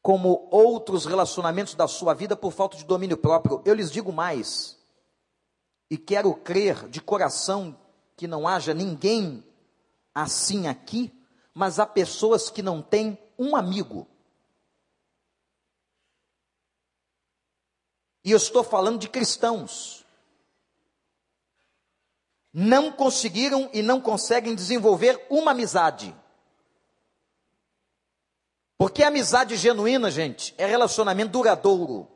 como 0.02 0.48
outros 0.52 1.06
relacionamentos 1.06 1.76
da 1.76 1.88
sua 1.88 2.14
vida 2.14 2.36
por 2.36 2.52
falta 2.52 2.78
de 2.78 2.86
domínio 2.86 3.18
próprio. 3.18 3.62
Eu 3.66 3.74
lhes 3.74 3.92
digo 3.92 4.12
mais: 4.12 4.78
e 5.90 5.98
quero 5.98 6.34
crer 6.34 6.88
de 6.90 7.02
coração 7.02 7.78
que 8.16 8.28
não 8.28 8.48
haja 8.48 8.74
ninguém 8.74 9.44
assim 10.14 10.68
aqui, 10.68 11.14
mas 11.54 11.80
há 11.80 11.86
pessoas 11.86 12.50
que 12.50 12.62
não 12.62 12.82
têm 12.82 13.18
um 13.38 13.56
amigo. 13.56 14.08
e 18.28 18.32
eu 18.32 18.36
estou 18.36 18.62
falando 18.62 19.00
de 19.00 19.08
cristãos, 19.08 20.06
não 22.54 22.92
conseguiram 22.92 23.70
e 23.74 23.82
não 23.82 24.02
conseguem 24.02 24.56
desenvolver 24.56 25.26
uma 25.30 25.52
amizade. 25.52 26.16
Porque 28.78 29.04
a 29.04 29.08
amizade 29.08 29.56
genuína, 29.56 30.12
gente, 30.12 30.54
é 30.58 30.66
relacionamento 30.66 31.32
duradouro. 31.32 32.08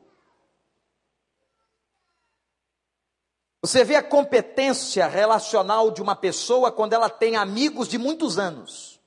Você 3.60 3.84
vê 3.84 3.94
a 3.94 4.02
competência 4.02 5.06
relacional 5.06 5.90
de 5.90 6.02
uma 6.02 6.16
pessoa 6.16 6.72
quando 6.72 6.92
ela 6.92 7.08
tem 7.08 7.36
amigos 7.36 7.88
de 7.88 7.98
muitos 7.98 8.38
anos. 8.38 9.00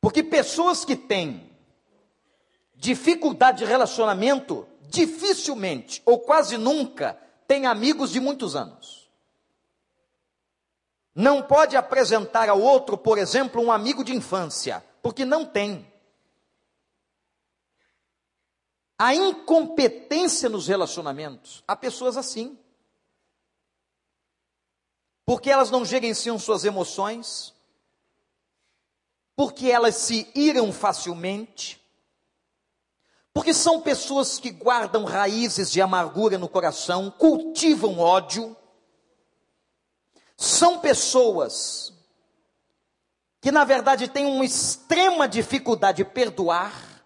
Porque 0.00 0.22
pessoas 0.22 0.84
que 0.84 0.96
têm 0.96 1.50
dificuldade 2.74 3.58
de 3.58 3.64
relacionamento, 3.64 4.66
dificilmente 4.82 6.00
ou 6.06 6.20
quase 6.20 6.56
nunca 6.56 7.14
têm 7.46 7.66
amigos 7.66 8.10
de 8.10 8.20
muitos 8.20 8.56
anos. 8.56 8.99
Não 11.14 11.42
pode 11.42 11.76
apresentar 11.76 12.48
ao 12.48 12.60
outro, 12.60 12.96
por 12.96 13.18
exemplo, 13.18 13.60
um 13.60 13.72
amigo 13.72 14.04
de 14.04 14.14
infância 14.14 14.84
porque 15.02 15.24
não 15.24 15.44
tem. 15.44 15.86
A 18.98 19.14
incompetência 19.14 20.48
nos 20.48 20.68
relacionamentos, 20.68 21.64
há 21.66 21.74
pessoas 21.74 22.16
assim. 22.16 22.58
Porque 25.24 25.50
elas 25.50 25.70
não 25.70 25.84
gerenciam 25.84 26.38
suas 26.38 26.64
emoções, 26.64 27.54
porque 29.36 29.70
elas 29.70 29.94
se 29.94 30.30
iram 30.34 30.72
facilmente, 30.72 31.80
porque 33.32 33.54
são 33.54 33.80
pessoas 33.80 34.38
que 34.38 34.50
guardam 34.50 35.04
raízes 35.04 35.70
de 35.70 35.80
amargura 35.80 36.36
no 36.36 36.48
coração, 36.48 37.10
cultivam 37.10 37.98
ódio, 37.98 38.54
são 40.40 40.78
pessoas 40.78 41.92
que 43.42 43.52
na 43.52 43.62
verdade 43.62 44.08
tem 44.08 44.24
uma 44.24 44.42
extrema 44.42 45.28
dificuldade 45.28 45.98
de 45.98 46.04
perdoar. 46.06 47.04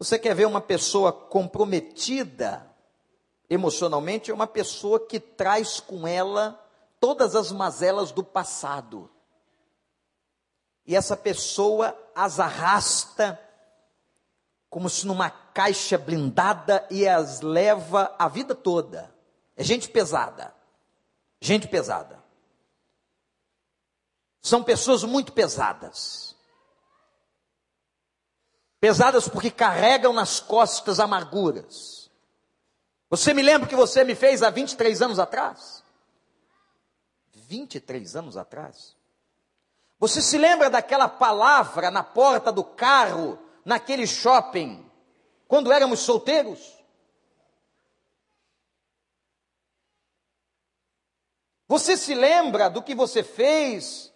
Você 0.00 0.18
quer 0.18 0.34
ver 0.34 0.48
uma 0.48 0.60
pessoa 0.60 1.12
comprometida 1.12 2.68
emocionalmente? 3.48 4.32
É 4.32 4.34
uma 4.34 4.48
pessoa 4.48 4.98
que 4.98 5.20
traz 5.20 5.78
com 5.78 6.08
ela 6.08 6.60
todas 6.98 7.36
as 7.36 7.52
mazelas 7.52 8.10
do 8.10 8.24
passado. 8.24 9.08
E 10.84 10.96
essa 10.96 11.16
pessoa 11.16 11.96
as 12.16 12.40
arrasta 12.40 13.40
como 14.68 14.90
se 14.90 15.06
numa 15.06 15.30
caixa 15.30 15.96
blindada 15.96 16.84
e 16.90 17.06
as 17.06 17.42
leva 17.42 18.12
a 18.18 18.26
vida 18.26 18.56
toda. 18.56 19.16
É 19.58 19.64
gente 19.64 19.88
pesada. 19.90 20.54
Gente 21.40 21.66
pesada. 21.66 22.22
São 24.40 24.62
pessoas 24.62 25.02
muito 25.02 25.32
pesadas. 25.32 26.36
Pesadas 28.80 29.28
porque 29.28 29.50
carregam 29.50 30.12
nas 30.12 30.38
costas 30.38 31.00
amarguras. 31.00 32.08
Você 33.10 33.34
me 33.34 33.42
lembra 33.42 33.68
que 33.68 33.74
você 33.74 34.04
me 34.04 34.14
fez 34.14 34.44
há 34.44 34.50
23 34.50 35.02
anos 35.02 35.18
atrás? 35.18 35.82
23 37.34 38.14
anos 38.14 38.36
atrás? 38.36 38.96
Você 39.98 40.22
se 40.22 40.38
lembra 40.38 40.70
daquela 40.70 41.08
palavra 41.08 41.90
na 41.90 42.04
porta 42.04 42.52
do 42.52 42.62
carro, 42.62 43.36
naquele 43.64 44.06
shopping, 44.06 44.88
quando 45.48 45.72
éramos 45.72 45.98
solteiros? 45.98 46.77
Você 51.68 51.98
se 51.98 52.14
lembra 52.14 52.70
do 52.70 52.82
que 52.82 52.94
você 52.94 53.22
fez 53.22 54.10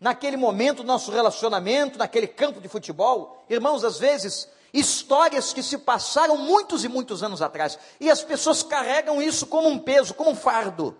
naquele 0.00 0.38
momento 0.38 0.78
do 0.78 0.86
nosso 0.86 1.10
relacionamento, 1.12 1.98
naquele 1.98 2.26
campo 2.26 2.60
de 2.60 2.68
futebol. 2.68 3.44
Irmãos, 3.48 3.84
às 3.84 3.98
vezes, 3.98 4.48
histórias 4.72 5.52
que 5.52 5.62
se 5.62 5.76
passaram 5.78 6.38
muitos 6.38 6.82
e 6.82 6.88
muitos 6.88 7.22
anos 7.22 7.42
atrás, 7.42 7.78
e 8.00 8.10
as 8.10 8.24
pessoas 8.24 8.62
carregam 8.62 9.20
isso 9.20 9.46
como 9.46 9.68
um 9.68 9.78
peso, 9.78 10.14
como 10.14 10.30
um 10.30 10.34
fardo. 10.34 10.96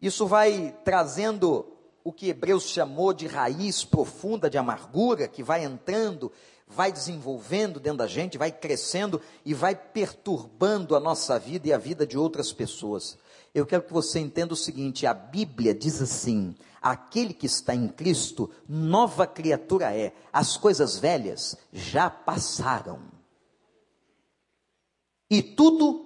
Isso 0.00 0.26
vai 0.26 0.76
trazendo 0.84 1.72
o 2.04 2.12
que 2.12 2.28
Hebreus 2.28 2.68
chamou 2.68 3.12
de 3.12 3.26
raiz 3.26 3.84
profunda 3.84 4.48
de 4.48 4.56
amargura, 4.56 5.26
que 5.26 5.42
vai 5.42 5.64
entrando, 5.64 6.30
vai 6.66 6.90
desenvolvendo 6.90 7.78
dentro 7.78 7.98
da 7.98 8.06
gente, 8.06 8.38
vai 8.38 8.50
crescendo 8.50 9.20
e 9.44 9.54
vai 9.54 9.74
perturbando 9.74 10.96
a 10.96 11.00
nossa 11.00 11.38
vida 11.38 11.68
e 11.68 11.72
a 11.72 11.78
vida 11.78 12.06
de 12.06 12.18
outras 12.18 12.52
pessoas 12.52 13.18
eu 13.56 13.64
quero 13.64 13.84
que 13.84 13.92
você 13.92 14.20
entenda 14.20 14.52
o 14.52 14.56
seguinte: 14.56 15.06
a 15.06 15.14
Bíblia 15.14 15.74
diz 15.74 16.02
assim: 16.02 16.54
aquele 16.80 17.32
que 17.32 17.46
está 17.46 17.74
em 17.74 17.88
Cristo, 17.88 18.50
nova 18.68 19.26
criatura 19.26 19.96
é, 19.96 20.12
as 20.30 20.58
coisas 20.58 20.98
velhas 20.98 21.56
já 21.72 22.10
passaram. 22.10 23.00
E 25.30 25.42
tudo. 25.42 26.04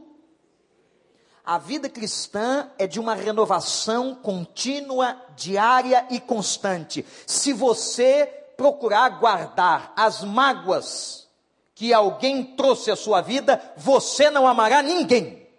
A 1.42 1.58
vida 1.58 1.88
cristã 1.88 2.70
é 2.78 2.86
de 2.86 3.00
uma 3.00 3.14
renovação 3.16 4.14
contínua, 4.14 5.20
diária 5.34 6.06
e 6.08 6.20
constante. 6.20 7.04
Se 7.26 7.52
você 7.52 8.39
procurar 8.60 9.18
guardar 9.18 9.90
as 9.96 10.22
mágoas 10.22 11.26
que 11.74 11.94
alguém 11.94 12.54
trouxe 12.56 12.90
à 12.90 12.96
sua 12.96 13.22
vida, 13.22 13.72
você 13.74 14.28
não 14.28 14.46
amará 14.46 14.82
ninguém. 14.82 15.50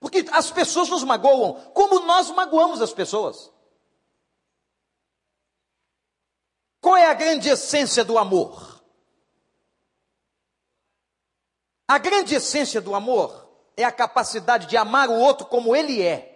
Porque 0.00 0.26
as 0.32 0.50
pessoas 0.50 0.88
nos 0.88 1.04
magoam, 1.04 1.70
como 1.72 2.00
nós 2.00 2.32
magoamos 2.32 2.82
as 2.82 2.92
pessoas. 2.92 3.52
Qual 6.80 6.96
é 6.96 7.06
a 7.06 7.14
grande 7.14 7.48
essência 7.48 8.04
do 8.04 8.18
amor? 8.18 8.82
A 11.86 11.96
grande 11.96 12.34
essência 12.34 12.80
do 12.80 12.92
amor 12.92 13.48
é 13.76 13.84
a 13.84 13.92
capacidade 13.92 14.66
de 14.66 14.76
amar 14.76 15.08
o 15.08 15.20
outro 15.20 15.46
como 15.46 15.76
ele 15.76 16.02
é. 16.02 16.33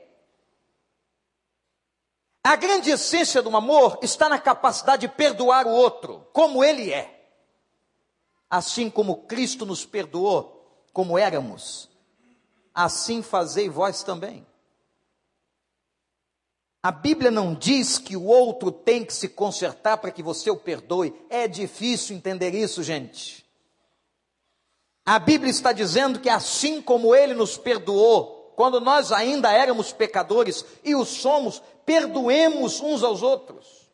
A 2.49 2.57
grande 2.57 2.91
essência 2.91 3.43
do 3.43 3.55
amor 3.55 3.99
está 4.03 4.29
na 4.29 4.39
capacidade 4.39 5.03
de 5.03 5.13
perdoar 5.13 5.67
o 5.67 5.71
outro 5.71 6.27
como 6.33 6.65
ele 6.65 6.93
é. 6.93 7.31
Assim 8.49 8.89
como 8.89 9.27
Cristo 9.27 9.67
nos 9.67 9.85
perdoou 9.85 10.89
como 10.93 11.19
éramos 11.19 11.89
assim 12.79 13.23
fazei 13.23 13.69
vós 13.69 14.05
também. 14.05 14.47
A 16.81 16.93
Bíblia 16.93 17.29
não 17.29 17.53
diz 17.53 17.99
que 17.99 18.17
o 18.17 18.25
outro 18.25 18.71
tem 18.71 19.05
que 19.05 19.13
se 19.13 19.29
consertar 19.29 19.99
para 19.99 20.13
que 20.13 20.23
você 20.23 20.49
o 20.49 20.57
perdoe. 20.57 21.13
É 21.29 21.49
difícil 21.49 22.17
entender 22.17 22.55
isso, 22.55 22.85
gente. 22.85 23.45
A 25.05 25.19
Bíblia 25.19 25.51
está 25.51 25.73
dizendo 25.73 26.21
que 26.21 26.29
assim 26.29 26.81
como 26.81 27.17
ele 27.17 27.35
nos 27.35 27.59
perdoou, 27.59 28.38
quando 28.59 28.81
nós 28.81 29.13
ainda 29.13 29.53
éramos 29.53 29.93
pecadores 29.93 30.65
e 30.83 30.93
o 30.97 31.05
somos, 31.05 31.63
perdoemos 31.87 32.81
uns 32.81 33.05
aos 33.05 33.23
outros. 33.23 33.89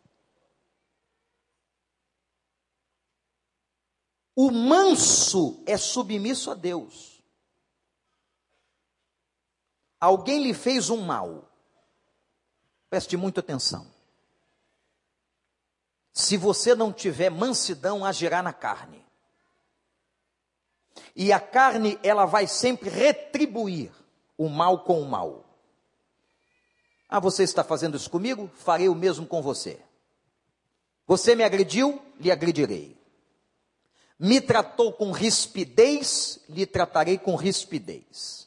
O 4.35 4.50
manso 4.50 5.62
é 5.66 5.77
submisso 5.77 6.50
a 6.50 6.55
Deus 6.55 7.12
alguém 10.00 10.42
lhe 10.42 10.55
fez 10.55 10.90
um 10.90 11.03
mal, 11.03 11.50
preste 12.88 13.16
muita 13.16 13.40
atenção. 13.40 13.87
Se 16.11 16.37
você 16.37 16.74
não 16.74 16.90
tiver 16.90 17.31
mansidão, 17.31 18.05
agirá 18.05 18.42
na 18.42 18.53
carne. 18.53 19.05
E 21.14 21.33
a 21.33 21.40
carne, 21.40 21.98
ela 22.03 22.24
vai 22.24 22.46
sempre 22.46 22.88
retribuir 22.88 23.92
o 24.37 24.49
mal 24.49 24.85
com 24.85 25.01
o 25.01 25.09
mal. 25.09 25.44
Ah, 27.09 27.20
você 27.20 27.42
está 27.42 27.62
fazendo 27.62 27.97
isso 27.97 28.11
comigo? 28.11 28.51
Farei 28.55 28.88
o 28.88 28.94
mesmo 28.94 29.27
com 29.27 29.40
você. 29.40 29.81
Você 31.07 31.35
me 31.35 31.44
agrediu? 31.44 32.01
Lhe 32.18 32.31
agredirei. 32.31 32.97
Me 34.18 34.40
tratou 34.40 34.92
com 34.92 35.12
rispidez? 35.12 36.40
Lhe 36.49 36.66
tratarei 36.66 37.18
com 37.18 37.37
rispidez 37.37 38.44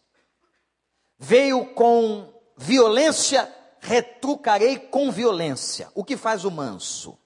veio 1.17 1.65
com 1.73 2.31
violência, 2.55 3.53
retrucarei 3.79 4.77
com 4.77 5.11
violência. 5.11 5.91
O 5.95 6.03
que 6.03 6.15
faz 6.15 6.45
o 6.45 6.51
manso? 6.51 7.17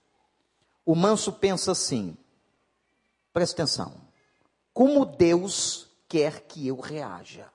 O 0.85 0.95
manso 0.95 1.33
pensa 1.33 1.71
assim: 1.71 2.17
presta 3.33 3.61
atenção, 3.61 3.93
como 4.73 5.05
Deus 5.05 5.87
quer 6.07 6.41
que 6.41 6.67
eu 6.67 6.79
reaja. 6.79 7.50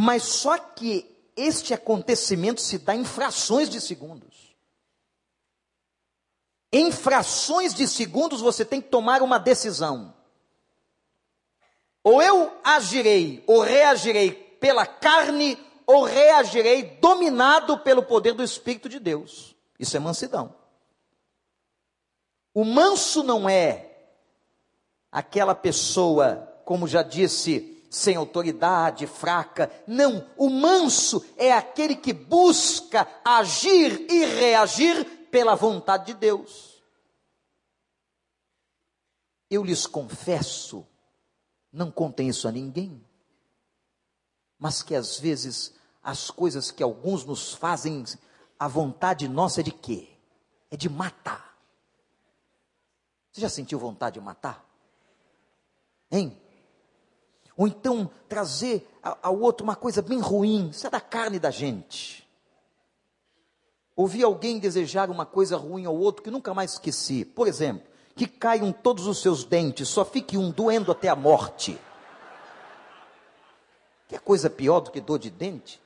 Mas 0.00 0.22
só 0.22 0.56
que 0.56 1.12
este 1.36 1.74
acontecimento 1.74 2.60
se 2.60 2.78
dá 2.78 2.94
em 2.94 3.04
frações 3.04 3.68
de 3.68 3.80
segundos. 3.80 4.56
Em 6.72 6.92
frações 6.92 7.74
de 7.74 7.88
segundos 7.88 8.40
você 8.40 8.64
tem 8.64 8.80
que 8.80 8.90
tomar 8.90 9.22
uma 9.22 9.40
decisão. 9.40 10.14
Ou 12.04 12.22
eu 12.22 12.56
agirei, 12.62 13.42
ou 13.44 13.60
reagirei 13.60 14.30
pela 14.30 14.86
carne, 14.86 15.58
ou 15.84 16.04
reagirei 16.04 16.96
dominado 17.00 17.76
pelo 17.80 18.04
poder 18.04 18.34
do 18.34 18.44
Espírito 18.44 18.88
de 18.88 19.00
Deus. 19.00 19.56
Isso 19.80 19.96
é 19.96 20.00
mansidão. 20.00 20.54
O 22.54 22.64
manso 22.64 23.24
não 23.24 23.48
é 23.48 23.96
aquela 25.10 25.56
pessoa, 25.56 26.56
como 26.64 26.86
já 26.86 27.02
disse, 27.02 27.77
sem 27.90 28.16
autoridade, 28.16 29.06
fraca. 29.06 29.70
Não, 29.86 30.28
o 30.36 30.50
manso 30.50 31.24
é 31.36 31.52
aquele 31.52 31.96
que 31.96 32.12
busca 32.12 33.08
agir 33.24 34.06
e 34.10 34.24
reagir 34.24 35.04
pela 35.30 35.54
vontade 35.54 36.06
de 36.06 36.14
Deus. 36.14 36.82
Eu 39.50 39.64
lhes 39.64 39.86
confesso, 39.86 40.86
não 41.72 41.90
contem 41.90 42.28
isso 42.28 42.46
a 42.46 42.52
ninguém, 42.52 43.02
mas 44.58 44.82
que 44.82 44.94
às 44.94 45.18
vezes 45.18 45.74
as 46.02 46.30
coisas 46.30 46.70
que 46.70 46.82
alguns 46.82 47.24
nos 47.24 47.54
fazem, 47.54 48.04
a 48.58 48.68
vontade 48.68 49.28
nossa 49.28 49.60
é 49.60 49.62
de 49.64 49.72
quê? 49.72 50.08
É 50.70 50.76
de 50.76 50.88
matar. 50.88 51.56
Você 53.30 53.40
já 53.40 53.48
sentiu 53.48 53.78
vontade 53.78 54.14
de 54.14 54.20
matar? 54.20 54.66
Hein? 56.10 56.38
Ou 57.58 57.66
então 57.66 58.08
trazer 58.28 58.88
ao 59.02 59.36
outro 59.40 59.64
uma 59.64 59.74
coisa 59.74 60.00
bem 60.00 60.20
ruim, 60.20 60.68
isso 60.68 60.86
é 60.86 60.90
da 60.90 61.00
carne 61.00 61.40
da 61.40 61.50
gente. 61.50 62.24
Ouvi 63.96 64.22
alguém 64.22 64.60
desejar 64.60 65.10
uma 65.10 65.26
coisa 65.26 65.56
ruim 65.56 65.84
ao 65.84 65.96
outro 65.96 66.22
que 66.22 66.30
nunca 66.30 66.54
mais 66.54 66.74
esqueci. 66.74 67.24
Por 67.24 67.48
exemplo, 67.48 67.84
que 68.14 68.28
caiam 68.28 68.70
todos 68.72 69.08
os 69.08 69.20
seus 69.20 69.42
dentes, 69.42 69.88
só 69.88 70.04
fique 70.04 70.38
um 70.38 70.52
doendo 70.52 70.92
até 70.92 71.08
a 71.08 71.16
morte. 71.16 71.76
Que 74.06 74.14
é 74.14 74.18
coisa 74.20 74.48
pior 74.48 74.78
do 74.78 74.92
que 74.92 75.00
dor 75.00 75.18
de 75.18 75.28
dente? 75.28 75.82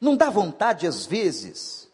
Não 0.00 0.16
dá 0.16 0.28
vontade, 0.28 0.88
às 0.88 1.06
vezes, 1.06 1.88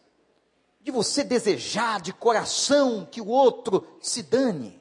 de 0.81 0.89
você 0.89 1.23
desejar 1.23 2.01
de 2.01 2.11
coração 2.11 3.07
que 3.09 3.21
o 3.21 3.27
outro 3.27 3.87
se 4.01 4.23
dane. 4.23 4.80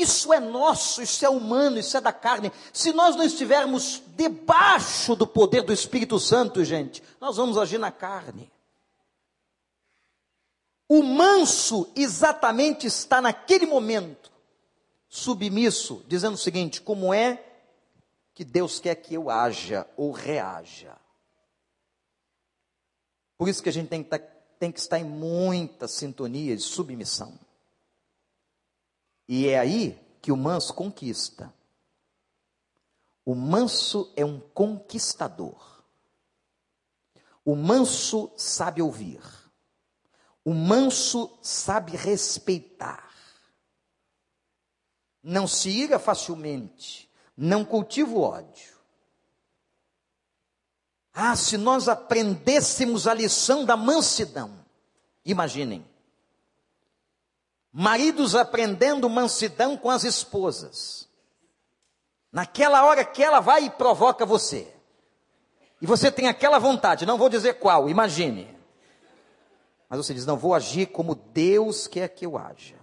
Isso 0.00 0.32
é 0.32 0.40
nosso, 0.40 1.02
isso 1.02 1.26
é 1.26 1.28
humano, 1.28 1.78
isso 1.78 1.94
é 1.94 2.00
da 2.00 2.10
carne. 2.10 2.50
Se 2.72 2.90
nós 2.90 3.16
não 3.16 3.22
estivermos 3.22 4.02
debaixo 4.16 5.14
do 5.14 5.26
poder 5.26 5.60
do 5.60 5.74
Espírito 5.74 6.18
Santo, 6.18 6.64
gente, 6.64 7.02
nós 7.20 7.36
vamos 7.36 7.58
agir 7.58 7.76
na 7.76 7.92
carne. 7.92 8.50
O 10.88 11.02
manso 11.02 11.86
exatamente 11.94 12.86
está 12.86 13.20
naquele 13.20 13.66
momento, 13.66 14.32
submisso, 15.06 16.02
dizendo 16.08 16.34
o 16.34 16.38
seguinte: 16.38 16.80
como 16.80 17.12
é 17.12 17.44
que 18.34 18.42
Deus 18.42 18.80
quer 18.80 18.94
que 18.94 19.12
eu 19.12 19.28
haja 19.28 19.86
ou 19.98 20.12
reaja? 20.12 20.96
Por 23.36 23.50
isso 23.50 23.62
que 23.62 23.68
a 23.68 23.72
gente 23.72 23.88
tem 23.88 24.02
que, 24.02 24.14
estar, 24.14 24.26
tem 24.58 24.72
que 24.72 24.80
estar 24.80 24.98
em 24.98 25.04
muita 25.04 25.86
sintonia 25.86 26.56
de 26.56 26.62
submissão. 26.62 27.38
E 29.32 29.46
é 29.46 29.60
aí 29.60 29.96
que 30.20 30.32
o 30.32 30.36
manso 30.36 30.74
conquista. 30.74 31.54
O 33.24 33.32
manso 33.32 34.12
é 34.16 34.24
um 34.24 34.40
conquistador. 34.40 35.84
O 37.44 37.54
manso 37.54 38.32
sabe 38.36 38.82
ouvir. 38.82 39.22
O 40.44 40.52
manso 40.52 41.38
sabe 41.40 41.96
respeitar. 41.96 43.08
Não 45.22 45.46
se 45.46 45.70
ira 45.70 46.00
facilmente. 46.00 47.08
Não 47.36 47.64
cultiva 47.64 48.10
o 48.10 48.22
ódio. 48.22 48.74
Ah, 51.12 51.36
se 51.36 51.56
nós 51.56 51.88
aprendêssemos 51.88 53.06
a 53.06 53.14
lição 53.14 53.64
da 53.64 53.76
mansidão. 53.76 54.66
Imaginem. 55.24 55.88
Maridos 57.72 58.34
aprendendo 58.34 59.08
mansidão 59.08 59.76
com 59.76 59.90
as 59.90 60.02
esposas. 60.02 61.08
Naquela 62.32 62.84
hora 62.84 63.04
que 63.04 63.22
ela 63.22 63.40
vai 63.40 63.64
e 63.64 63.70
provoca 63.70 64.26
você. 64.26 64.72
E 65.80 65.86
você 65.86 66.10
tem 66.10 66.28
aquela 66.28 66.58
vontade, 66.58 67.06
não 67.06 67.16
vou 67.16 67.28
dizer 67.28 67.54
qual, 67.54 67.88
imagine. 67.88 68.56
Mas 69.88 69.98
você 69.98 70.12
diz: 70.12 70.26
não, 70.26 70.36
vou 70.36 70.54
agir 70.54 70.86
como 70.86 71.14
Deus 71.14 71.86
quer 71.86 72.08
que 72.08 72.26
eu 72.26 72.36
haja. 72.36 72.78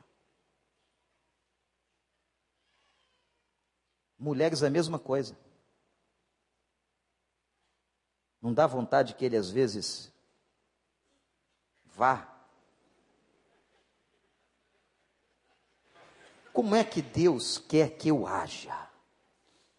Mulheres 4.17 4.63
a 4.63 4.69
mesma 4.69 4.97
coisa. 4.97 5.38
Não 8.41 8.54
dá 8.54 8.65
vontade 8.65 9.13
que 9.13 9.26
ele 9.26 9.38
às 9.38 9.50
vezes 9.50 10.12
vá 11.86 12.37
Como 16.58 16.76
é 16.76 16.84
que 16.84 17.04
Deus 17.04 17.60
quer 17.60 17.91
que 17.91 18.10
eu 18.10 18.26
haja? 18.26 18.76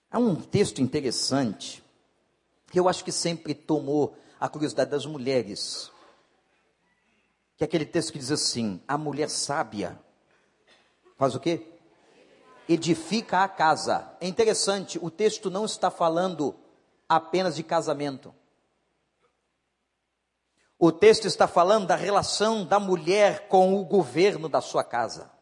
Há 0.08 0.16
um 0.20 0.36
texto 0.36 0.80
interessante 0.80 1.82
que 2.70 2.78
eu 2.78 2.88
acho 2.88 3.04
que 3.04 3.10
sempre 3.10 3.52
tomou 3.52 4.16
a 4.38 4.48
curiosidade 4.48 4.92
das 4.92 5.04
mulheres. 5.04 5.90
Que 7.56 7.64
é 7.64 7.66
aquele 7.66 7.84
texto 7.84 8.12
que 8.12 8.18
diz 8.20 8.30
assim: 8.30 8.80
a 8.86 8.96
mulher 8.96 9.28
sábia 9.28 9.98
faz 11.16 11.34
o 11.34 11.40
quê? 11.40 11.66
Edifica 12.68 13.42
a 13.42 13.48
casa. 13.48 14.16
É 14.20 14.28
interessante, 14.28 15.00
o 15.02 15.10
texto 15.10 15.50
não 15.50 15.64
está 15.64 15.90
falando 15.90 16.54
apenas 17.08 17.56
de 17.56 17.64
casamento. 17.64 18.32
O 20.78 20.92
texto 20.92 21.24
está 21.24 21.48
falando 21.48 21.88
da 21.88 21.96
relação 21.96 22.64
da 22.64 22.78
mulher 22.78 23.48
com 23.48 23.74
o 23.74 23.84
governo 23.84 24.48
da 24.48 24.60
sua 24.60 24.84
casa 24.84 25.37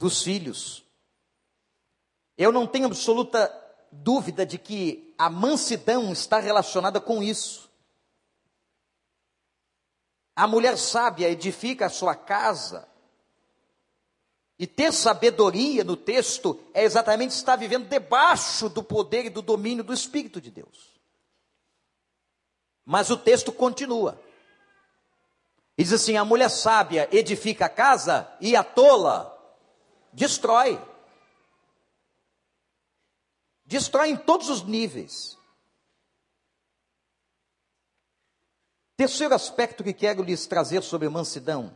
dos 0.00 0.22
filhos. 0.22 0.82
Eu 2.38 2.50
não 2.50 2.66
tenho 2.66 2.86
absoluta 2.86 3.54
dúvida 3.92 4.46
de 4.46 4.56
que 4.56 5.14
a 5.18 5.28
mansidão 5.28 6.10
está 6.10 6.40
relacionada 6.40 6.98
com 6.98 7.22
isso. 7.22 7.68
A 10.34 10.46
mulher 10.46 10.78
sábia 10.78 11.28
edifica 11.28 11.84
a 11.84 11.90
sua 11.90 12.14
casa. 12.14 12.88
E 14.58 14.66
ter 14.66 14.90
sabedoria 14.90 15.84
no 15.84 15.96
texto 15.96 16.58
é 16.72 16.82
exatamente 16.82 17.32
estar 17.32 17.56
vivendo 17.56 17.86
debaixo 17.86 18.70
do 18.70 18.82
poder 18.82 19.26
e 19.26 19.30
do 19.30 19.42
domínio 19.42 19.84
do 19.84 19.92
Espírito 19.92 20.40
de 20.40 20.50
Deus. 20.50 20.98
Mas 22.86 23.10
o 23.10 23.18
texto 23.18 23.52
continua. 23.52 24.18
E 25.76 25.82
diz 25.82 25.92
assim: 25.92 26.16
a 26.16 26.24
mulher 26.24 26.48
sábia 26.48 27.06
edifica 27.12 27.66
a 27.66 27.70
casa 27.70 28.26
e 28.40 28.56
a 28.56 28.64
tola 28.64 29.39
destrói. 30.12 30.80
Destrói 33.64 34.10
em 34.10 34.16
todos 34.16 34.48
os 34.48 34.62
níveis. 34.62 35.38
Terceiro 38.96 39.34
aspecto 39.34 39.82
que 39.82 39.92
quero 39.92 40.22
lhes 40.22 40.46
trazer 40.46 40.82
sobre 40.82 41.08
mansidão. 41.08 41.74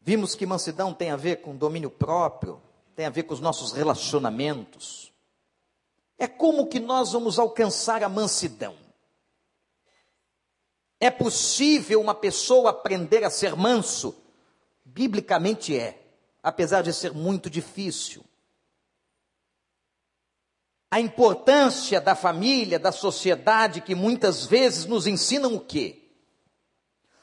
Vimos 0.00 0.34
que 0.34 0.44
mansidão 0.44 0.92
tem 0.92 1.10
a 1.10 1.16
ver 1.16 1.36
com 1.36 1.56
domínio 1.56 1.90
próprio, 1.90 2.62
tem 2.94 3.06
a 3.06 3.10
ver 3.10 3.22
com 3.22 3.34
os 3.34 3.40
nossos 3.40 3.72
relacionamentos. 3.72 5.12
É 6.18 6.26
como 6.26 6.66
que 6.66 6.78
nós 6.78 7.12
vamos 7.12 7.38
alcançar 7.38 8.02
a 8.02 8.08
mansidão? 8.08 8.76
É 11.00 11.10
possível 11.10 12.00
uma 12.00 12.14
pessoa 12.14 12.70
aprender 12.70 13.24
a 13.24 13.30
ser 13.30 13.54
manso 13.54 14.25
Biblicamente 14.88 15.76
é, 15.76 16.00
apesar 16.42 16.82
de 16.82 16.92
ser 16.92 17.12
muito 17.12 17.50
difícil. 17.50 18.24
A 20.88 21.00
importância 21.00 22.00
da 22.00 22.14
família, 22.14 22.78
da 22.78 22.92
sociedade, 22.92 23.80
que 23.80 23.94
muitas 23.94 24.46
vezes 24.46 24.86
nos 24.86 25.06
ensinam 25.06 25.54
o 25.54 25.60
quê? 25.60 26.04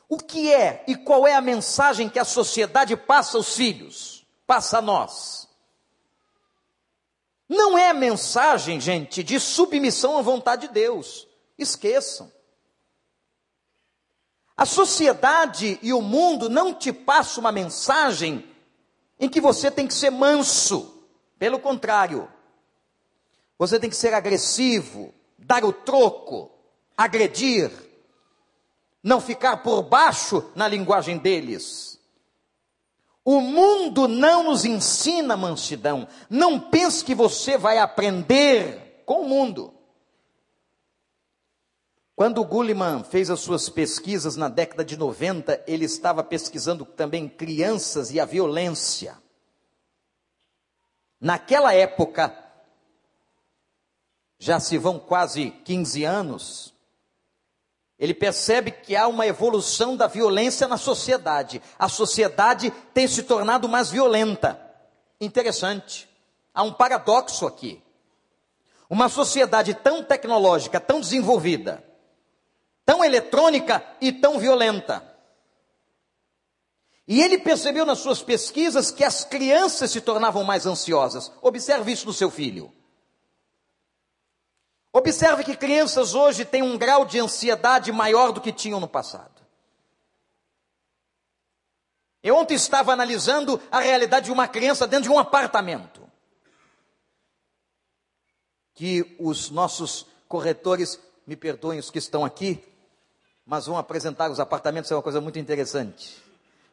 O 0.10 0.18
que 0.18 0.54
é 0.54 0.84
e 0.88 0.96
qual 0.96 1.26
é 1.26 1.34
a 1.34 1.42
mensagem 1.42 2.10
que 2.10 2.20
a 2.20 2.26
sociedade 2.26 2.96
passa 2.98 3.38
aos 3.38 3.56
filhos, 3.56 4.28
passa 4.46 4.80
a 4.80 4.82
nós? 4.82 5.48
Não 7.48 7.78
é 7.78 7.94
mensagem, 7.94 8.80
gente, 8.80 9.24
de 9.24 9.40
submissão 9.40 10.18
à 10.18 10.22
vontade 10.22 10.68
de 10.68 10.74
Deus. 10.74 11.28
Esqueçam. 11.58 12.32
A 14.56 14.66
sociedade 14.66 15.80
e 15.82 15.92
o 15.92 16.02
mundo 16.02 16.50
não 16.50 16.74
te 16.74 16.94
passam 16.94 17.42
uma 17.42 17.52
mensagem 17.52 18.48
em 19.20 19.28
que 19.28 19.42
você 19.42 19.72
tem 19.72 19.88
que 19.88 19.94
ser 19.94 20.12
manso. 20.12 21.04
Pelo 21.40 21.60
contrário, 21.60 22.30
Você 23.58 23.80
tem 23.80 23.90
que 23.90 23.96
ser 23.96 24.14
agressivo, 24.14 25.14
dar 25.38 25.64
o 25.64 25.72
troco, 25.72 26.52
agredir, 26.98 27.72
não 29.02 29.22
ficar 29.22 29.58
por 29.58 29.84
baixo 29.84 30.52
na 30.56 30.68
linguagem 30.68 31.18
deles. 31.18 32.00
O 33.24 33.40
mundo 33.40 34.08
não 34.08 34.44
nos 34.44 34.66
ensina 34.66 35.38
mansidão. 35.38 36.08
Não 36.30 36.60
pense 36.60 37.06
que 37.06 37.16
você 37.16 37.58
vai 37.58 37.78
aprender 37.78 39.04
com 39.06 39.22
o 39.22 39.30
mundo. 39.30 39.74
Quando 42.24 42.46
Gulliman 42.46 43.04
fez 43.04 43.30
as 43.30 43.42
suas 43.42 43.68
pesquisas 43.68 44.38
na 44.38 44.48
década 44.48 44.86
de 44.86 44.96
90, 44.96 45.62
ele 45.68 45.84
estava 45.84 46.24
pesquisando 46.24 46.86
também 46.86 47.28
crianças 47.28 48.12
e 48.12 48.20
a 48.22 48.24
violência. 48.24 49.18
Naquela 51.20 51.74
época, 51.74 52.34
já 54.40 54.58
se 54.58 54.78
vão 54.78 55.00
quase 55.00 55.52
15 55.66 56.06
anos, 56.06 56.74
ele 58.00 58.14
percebe 58.14 58.72
que 58.72 58.96
há 58.96 59.06
uma 59.10 59.28
evolução 59.28 59.98
da 59.98 60.08
violência 60.08 60.66
na 60.66 60.78
sociedade. 60.78 61.62
A 61.78 61.90
sociedade 61.90 62.72
tem 62.94 63.06
se 63.06 63.24
tornado 63.24 63.68
mais 63.68 63.92
violenta. 63.92 64.58
Interessante. 65.20 66.08
Há 66.54 66.64
um 66.64 66.72
paradoxo 66.72 67.46
aqui. 67.46 67.84
Uma 68.90 69.10
sociedade 69.10 69.74
tão 69.74 70.02
tecnológica, 70.02 70.80
tão 70.80 71.02
desenvolvida, 71.02 71.84
tão 72.86 73.04
eletrônica 73.04 73.84
e 74.00 74.12
tão 74.12 74.40
violenta. 74.40 75.14
E 77.08 77.22
ele 77.22 77.38
percebeu 77.38 77.86
nas 77.86 78.00
suas 78.00 78.22
pesquisas 78.22 78.90
que 78.90 79.04
as 79.04 79.26
crianças 79.26 79.92
se 79.92 80.00
tornavam 80.00 80.44
mais 80.44 80.66
ansiosas. 80.66 81.32
Observe 81.42 81.92
isso 81.92 82.06
no 82.06 82.14
seu 82.14 82.32
filho. 82.32 82.74
Observe 84.92 85.44
que 85.44 85.58
crianças 85.58 86.14
hoje 86.14 86.46
têm 86.46 86.62
um 86.62 86.78
grau 86.78 87.04
de 87.04 87.20
ansiedade 87.20 87.92
maior 87.92 88.32
do 88.32 88.40
que 88.40 88.54
tinham 88.54 88.80
no 88.80 88.88
passado. 88.88 89.42
Eu 92.22 92.38
ontem 92.38 92.54
estava 92.54 92.94
analisando 92.94 93.62
a 93.70 93.82
realidade 93.82 94.28
de 94.28 94.32
uma 94.32 94.48
criança 94.48 94.88
dentro 94.88 95.04
de 95.04 95.10
um 95.10 95.20
apartamento. 95.20 96.10
Que 98.74 99.18
os 99.20 99.50
nossos 99.50 100.06
corretores, 100.28 100.98
me 101.28 101.36
perdoem 101.36 101.80
os 101.80 101.92
que 101.92 102.00
estão 102.00 102.24
aqui, 102.24 102.64
mas 103.46 103.66
vão 103.66 103.78
apresentar 103.78 104.32
os 104.32 104.40
apartamentos, 104.40 104.92
é 104.92 104.96
uma 104.96 105.02
coisa 105.02 105.20
muito 105.20 105.38
interessante. 105.38 106.22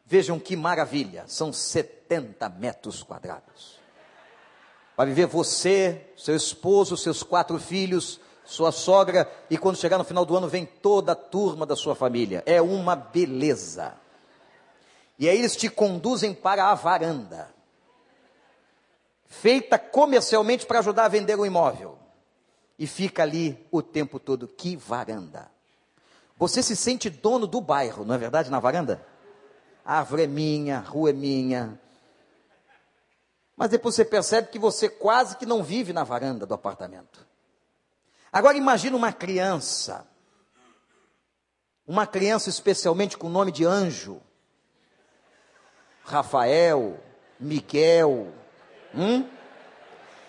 Vejam 0.07 0.39
que 0.39 0.57
maravilha, 0.57 1.25
são 1.27 1.53
70 1.53 2.49
metros 2.49 3.03
quadrados. 3.03 3.79
Vai 4.97 5.07
viver 5.07 5.27
você, 5.27 6.09
seu 6.17 6.37
esposo, 6.37 6.97
seus 6.97 7.23
quatro 7.23 7.59
filhos, 7.59 8.21
sua 8.45 8.73
sogra, 8.73 9.31
e 9.49 9.57
quando 9.57 9.79
chegar 9.79 9.99
no 9.99 10.05
final 10.05 10.25
do 10.25 10.37
ano, 10.37 10.49
vem 10.49 10.67
toda 10.67 11.13
a 11.13 11.17
turma 11.17 11.65
da 11.65 11.77
sua 11.77 11.95
família. 11.95 12.43
É 12.45 12.61
uma 12.61 12.97
beleza. 12.97 13.95
E 15.19 15.29
aí 15.29 15.39
eles 15.39 15.55
te 15.55 15.69
conduzem 15.69 16.35
para 16.35 16.71
a 16.71 16.75
varanda, 16.75 17.55
feita 19.27 19.79
comercialmente 19.79 20.67
para 20.67 20.81
ajudar 20.81 21.05
a 21.05 21.09
vender 21.09 21.39
o 21.39 21.47
imóvel. 21.47 21.99
E 22.79 22.87
fica 22.87 23.23
ali 23.23 23.67
o 23.71 23.83
tempo 23.83 24.19
todo. 24.19 24.49
Que 24.49 24.75
varanda! 24.75 25.60
Você 26.41 26.63
se 26.63 26.75
sente 26.75 27.11
dono 27.11 27.47
do 27.47 27.61
bairro, 27.61 28.03
não 28.03 28.15
é 28.15 28.19
verdade, 28.19 28.51
na 28.51 28.59
varanda? 28.59 29.07
A 29.85 29.99
árvore 29.99 30.23
é 30.23 30.27
minha, 30.27 30.79
a 30.79 30.81
rua 30.81 31.11
é 31.11 31.13
minha. 31.13 31.79
Mas 33.55 33.69
depois 33.69 33.95
você 33.95 34.07
percebe 34.07 34.49
que 34.49 34.59
você 34.59 34.89
quase 34.89 35.37
que 35.37 35.45
não 35.45 35.63
vive 35.63 35.93
na 35.93 36.03
varanda 36.03 36.47
do 36.47 36.55
apartamento. 36.55 37.27
Agora 38.33 38.57
imagine 38.57 38.97
uma 38.97 39.13
criança, 39.13 40.07
uma 41.87 42.07
criança 42.07 42.49
especialmente 42.49 43.19
com 43.19 43.27
o 43.27 43.31
nome 43.31 43.53
de 43.53 43.67
anjo, 43.67 44.19
Rafael, 46.05 46.99
Miguel, 47.39 48.33
hum? 48.95 49.29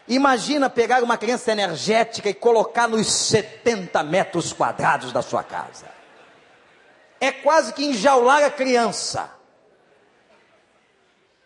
Imagina 0.09 0.69
pegar 0.69 1.03
uma 1.03 1.17
criança 1.17 1.53
energética 1.53 2.27
e 2.27 2.33
colocar 2.33 2.85
nos 2.85 3.07
70 3.07 4.03
metros 4.03 4.51
quadrados 4.51 5.13
da 5.13 5.21
sua 5.21 5.41
casa 5.41 6.00
é 7.21 7.31
quase 7.31 7.71
que 7.71 7.85
enjaular 7.85 8.43
a 8.43 8.49
criança. 8.49 9.31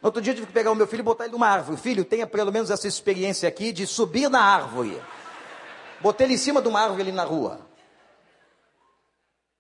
Outro 0.02 0.22
dia 0.22 0.32
eu 0.32 0.36
tive 0.36 0.48
que 0.48 0.54
pegar 0.54 0.72
o 0.72 0.76
meu 0.76 0.88
filho 0.88 1.02
e 1.02 1.04
botar 1.04 1.26
ele 1.26 1.34
numa 1.34 1.50
árvore. 1.50 1.78
Filho, 1.78 2.06
tenha 2.06 2.26
pelo 2.26 2.52
menos 2.52 2.72
essa 2.72 2.88
experiência 2.88 3.50
aqui 3.50 3.74
de 3.74 3.86
subir 3.86 4.30
na 4.30 4.40
árvore. 4.42 5.02
Botei 6.00 6.28
ele 6.28 6.36
em 6.36 6.38
cima 6.38 6.62
de 6.62 6.70
uma 6.70 6.80
árvore 6.80 7.02
ali 7.02 7.12
na 7.12 7.26
rua. 7.26 7.60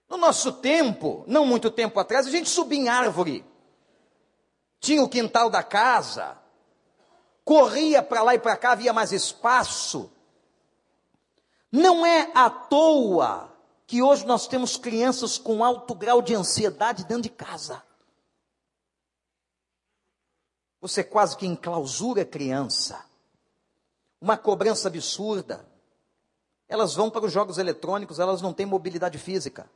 No 0.07 0.15
nosso 0.15 0.53
tempo, 0.53 1.25
não 1.27 1.45
muito 1.45 1.69
tempo 1.69 1.99
atrás, 1.99 2.25
a 2.27 2.31
gente 2.31 2.47
subia 2.47 2.79
em 2.79 2.87
árvore. 2.87 3.43
Tinha 4.79 5.03
o 5.03 5.09
quintal 5.09 5.49
da 5.49 5.63
casa. 5.63 6.37
Corria 7.43 8.01
para 8.01 8.23
lá 8.23 8.35
e 8.35 8.39
para 8.39 8.55
cá, 8.55 8.71
havia 8.71 8.93
mais 8.93 9.11
espaço. 9.11 10.09
Não 11.71 12.05
é 12.05 12.31
à 12.33 12.49
toa 12.49 13.54
que 13.87 14.01
hoje 14.01 14.25
nós 14.25 14.47
temos 14.47 14.77
crianças 14.77 15.37
com 15.37 15.63
alto 15.63 15.93
grau 15.93 16.21
de 16.21 16.33
ansiedade 16.33 17.05
dentro 17.05 17.23
de 17.23 17.29
casa. 17.29 17.83
Você 20.81 21.03
quase 21.03 21.37
que 21.37 21.45
enclausura 21.45 22.23
a 22.23 22.25
criança. 22.25 23.03
Uma 24.19 24.37
cobrança 24.37 24.87
absurda. 24.87 25.67
Elas 26.67 26.95
vão 26.95 27.09
para 27.09 27.25
os 27.25 27.31
jogos 27.31 27.57
eletrônicos, 27.57 28.19
elas 28.19 28.41
não 28.41 28.53
têm 28.53 28.65
mobilidade 28.65 29.17
física. 29.17 29.69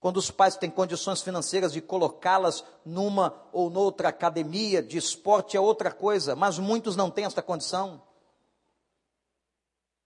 Quando 0.00 0.18
os 0.18 0.30
pais 0.30 0.56
têm 0.56 0.70
condições 0.70 1.22
financeiras 1.22 1.72
de 1.72 1.80
colocá-las 1.80 2.64
numa 2.84 3.34
ou 3.52 3.70
noutra 3.70 4.08
academia 4.08 4.82
de 4.82 4.98
esporte 4.98 5.56
é 5.56 5.60
outra 5.60 5.90
coisa, 5.90 6.36
mas 6.36 6.58
muitos 6.58 6.94
não 6.96 7.10
têm 7.10 7.24
esta 7.24 7.42
condição. 7.42 8.02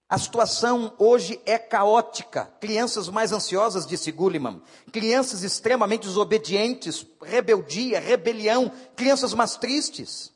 A 0.09 0.17
situação 0.17 0.95
hoje 0.97 1.39
é 1.45 1.59
caótica. 1.59 2.47
Crianças 2.61 3.11
mais 3.11 3.31
ansiosas, 3.31 3.87
disse 3.87 4.11
Gulliman. 4.11 4.63
Crianças 4.91 5.43
extremamente 5.43 6.07
desobedientes, 6.07 7.07
rebeldia, 7.21 8.01
rebelião. 8.01 8.73
Crianças 8.97 9.35
mais 9.35 9.57
tristes. 9.57 10.33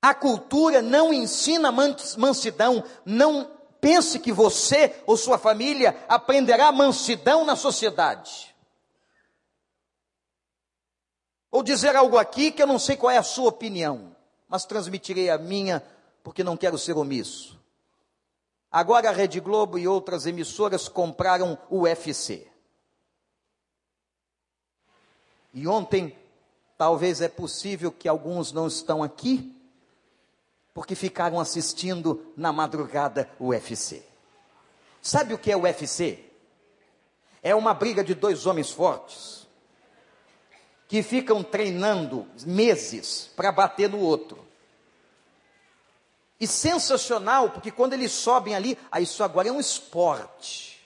A 0.00 0.12
cultura 0.12 0.82
não 0.82 1.14
ensina 1.14 1.70
mansidão. 1.70 2.82
Não 3.04 3.48
pense 3.80 4.18
que 4.18 4.32
você 4.32 4.96
ou 5.06 5.16
sua 5.16 5.38
família 5.38 6.04
aprenderá 6.08 6.72
mansidão 6.72 7.44
na 7.44 7.54
sociedade. 7.54 8.52
Ou 11.48 11.62
dizer 11.62 11.94
algo 11.94 12.18
aqui 12.18 12.50
que 12.50 12.60
eu 12.60 12.66
não 12.66 12.78
sei 12.78 12.96
qual 12.96 13.12
é 13.12 13.18
a 13.18 13.22
sua 13.22 13.50
opinião, 13.50 14.16
mas 14.48 14.64
transmitirei 14.64 15.30
a 15.30 15.38
minha 15.38 15.80
porque 16.22 16.44
não 16.44 16.56
quero 16.56 16.78
ser 16.78 16.96
omisso. 16.96 17.60
Agora 18.70 19.10
a 19.10 19.12
Rede 19.12 19.38
Globo 19.40 19.78
e 19.78 19.86
outras 19.86 20.26
emissoras 20.26 20.88
compraram 20.88 21.58
o 21.68 21.80
UFC. 21.80 22.46
E 25.52 25.66
ontem, 25.66 26.16
talvez 26.78 27.20
é 27.20 27.28
possível 27.28 27.92
que 27.92 28.08
alguns 28.08 28.52
não 28.52 28.66
estão 28.66 29.02
aqui, 29.02 29.54
porque 30.72 30.94
ficaram 30.94 31.38
assistindo 31.38 32.32
na 32.34 32.50
madrugada 32.50 33.28
o 33.38 33.48
UFC. 33.48 34.02
Sabe 35.02 35.34
o 35.34 35.38
que 35.38 35.52
é 35.52 35.56
o 35.56 35.62
UFC? 35.62 36.24
É 37.42 37.54
uma 37.54 37.74
briga 37.74 38.02
de 38.02 38.14
dois 38.14 38.46
homens 38.46 38.70
fortes 38.70 39.46
que 40.88 41.02
ficam 41.02 41.42
treinando 41.42 42.26
meses 42.46 43.30
para 43.34 43.50
bater 43.50 43.90
no 43.90 43.98
outro. 43.98 44.51
E 46.42 46.46
sensacional, 46.48 47.50
porque 47.50 47.70
quando 47.70 47.92
eles 47.92 48.10
sobem 48.10 48.56
ali, 48.56 48.76
isso 49.00 49.22
agora 49.22 49.46
é 49.46 49.52
um 49.52 49.60
esporte. 49.60 50.84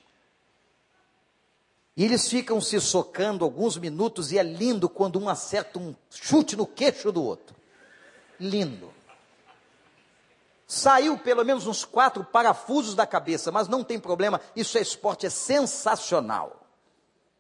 E 1.97 2.05
eles 2.05 2.29
ficam 2.29 2.61
se 2.61 2.79
socando 2.79 3.43
alguns 3.43 3.79
minutos 3.79 4.33
e 4.33 4.39
é 4.39 4.43
lindo 4.43 4.87
quando 4.87 5.19
um 5.19 5.31
acerta 5.31 5.79
um 5.79 5.95
chute 6.11 6.57
no 6.57 6.67
queixo 6.67 7.11
do 7.11 7.25
outro. 7.25 7.57
Lindo. 8.39 8.93
Saiu 10.67 11.17
pelo 11.17 11.43
menos 11.43 11.67
uns 11.67 11.87
quatro 11.87 12.23
parafusos 12.23 12.95
da 12.95 13.07
cabeça, 13.07 13.51
mas 13.51 13.67
não 13.67 13.83
tem 13.83 13.99
problema, 13.99 14.43
isso 14.55 14.77
é 14.77 14.83
esporte, 14.83 15.25
é 15.25 15.31
sensacional. 15.31 16.67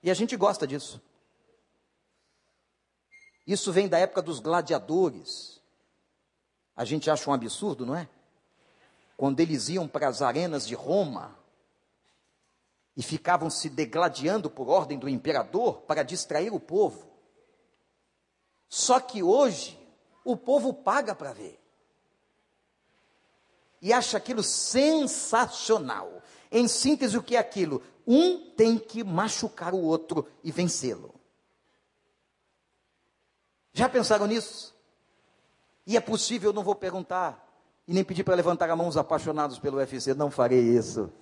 E 0.03 0.11
a 0.11 0.15
gente 0.15 0.35
gosta 0.39 0.67
disso. 0.67 1.03
Isso 3.47 3.71
vem 3.71 3.87
da 3.87 3.99
época 3.99 4.23
dos 4.23 4.41
gladiadores. 4.41 5.56
A 6.77 6.85
gente 6.85 7.11
acha 7.11 7.31
um 7.31 7.33
absurdo, 7.33 7.87
não 7.87 7.97
é? 7.97 8.09
Quando 9.17 9.41
eles 9.41 9.71
iam 9.71 9.89
para 9.89 10.09
as 10.09 10.21
arenas 10.21 10.67
de 10.67 10.75
Roma 10.75 11.35
e 12.95 13.03
ficavam 13.03 13.49
se 13.49 13.71
degladiando 13.71 14.51
por 14.51 14.69
ordem 14.69 14.99
do 14.99 15.09
imperador 15.09 15.81
para 15.83 16.03
distrair 16.03 16.53
o 16.53 16.61
povo. 16.61 17.11
Só 18.69 19.01
que 19.01 19.23
hoje 19.23 19.79
o 20.25 20.37
povo 20.37 20.75
paga 20.75 21.15
para 21.15 21.33
ver. 21.33 21.59
e 23.81 23.93
acha 23.93 24.17
aquilo 24.17 24.43
sensacional. 24.43 26.23
Em 26.51 26.67
síntese, 26.69 27.17
o 27.17 27.23
que 27.23 27.37
é 27.37 27.39
aquilo? 27.39 27.83
Um 28.07 28.51
tem 28.51 28.79
que 28.79 29.03
machucar 29.05 29.75
o 29.75 29.81
outro 29.81 30.27
e 30.43 30.51
vencê-lo. 30.51 31.15
Já 33.73 33.89
pensaram 33.89 34.27
nisso? 34.27 34.76
E 35.87 35.97
é 35.97 36.01
possível, 36.01 36.51
eu 36.51 36.55
não 36.55 36.65
vou 36.65 36.75
perguntar, 36.75 37.47
e 37.87 37.95
nem 37.95 38.03
pedir 38.03 38.25
para 38.25 38.35
levantar 38.35 38.69
a 38.69 38.75
mão 38.77 38.89
os 38.89 38.97
apaixonados 38.97 39.59
pelo 39.59 39.77
UFC, 39.77 40.15
não 40.15 40.31
farei 40.31 40.61
isso. 40.61 41.13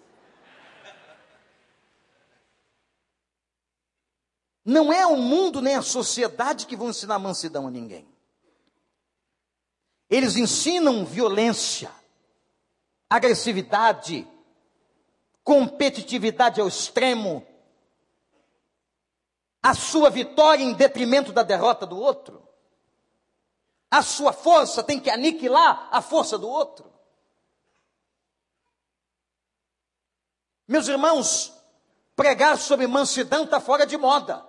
Não 4.65 4.91
é 4.91 5.07
o 5.07 5.17
mundo 5.17 5.61
nem 5.61 5.75
a 5.75 5.83
sociedade 5.83 6.67
que 6.67 6.77
vão 6.77 6.89
ensinar 6.89 7.19
mansidão 7.19 7.67
a 7.67 7.71
ninguém. 7.71 8.09
Eles 10.09 10.37
ensinam 10.37 11.05
violência, 11.05 11.91
agressividade, 13.11 14.27
competitividade 15.43 16.61
ao 16.61 16.69
extremo, 16.69 17.47
a 19.63 19.75
sua 19.75 20.09
vitória 20.09 20.63
em 20.63 20.73
detrimento 20.73 21.33
da 21.33 21.43
derrota 21.43 21.87
do 21.87 21.99
outro. 21.99 22.44
A 23.95 24.03
sua 24.03 24.33
força 24.33 24.83
tem 24.83 24.99
que 24.99 25.09
aniquilar 25.09 25.89
a 25.93 26.03
força 26.03 26.37
do 26.37 26.49
outro. 26.49 26.93
Meus 30.67 30.89
irmãos, 30.89 31.53
pregar 32.17 32.59
sobre 32.59 32.89
mansidão 32.89 33.45
está 33.45 33.61
fora 33.61 33.87
de 33.87 33.97
moda. 33.97 34.45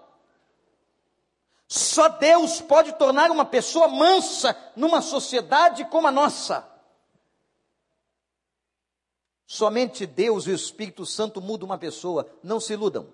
Só 1.67 2.09
Deus 2.09 2.59
pode 2.59 2.93
tornar 2.93 3.29
uma 3.29 3.45
pessoa 3.45 3.87
mansa 3.87 4.57
numa 4.75 4.99
sociedade 4.99 5.85
como 5.91 6.07
a 6.07 6.11
nossa. 6.11 6.67
Somente 9.45 10.07
Deus 10.07 10.47
e 10.47 10.49
o 10.49 10.55
Espírito 10.55 11.05
Santo 11.05 11.39
mudam 11.39 11.67
uma 11.67 11.77
pessoa, 11.77 12.27
não 12.41 12.59
se 12.59 12.73
iludam. 12.73 13.13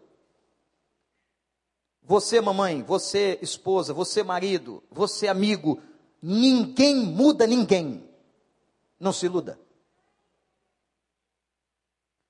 Você, 2.02 2.39
mamãe, 2.39 2.84
você, 2.84 3.38
esposa, 3.41 3.94
você, 3.94 4.24
marido, 4.24 4.82
você, 4.89 5.28
amigo, 5.28 5.82
ninguém 6.22 6.96
muda 6.96 7.48
ninguém. 7.48 8.08
Não 9.00 9.12
se 9.12 9.26
iluda. 9.26 9.60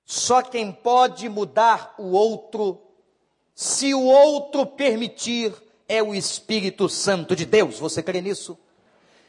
Só 0.04 0.42
quem 0.42 0.72
pode 0.72 1.28
mudar 1.28 1.94
o 1.98 2.12
outro, 2.12 2.82
se 3.54 3.94
o 3.94 4.02
outro 4.02 4.66
permitir, 4.66 5.54
é 5.88 6.02
o 6.02 6.14
Espírito 6.14 6.88
Santo 6.88 7.36
de 7.36 7.44
Deus. 7.44 7.78
Você 7.78 8.02
crê 8.02 8.20
nisso? 8.20 8.58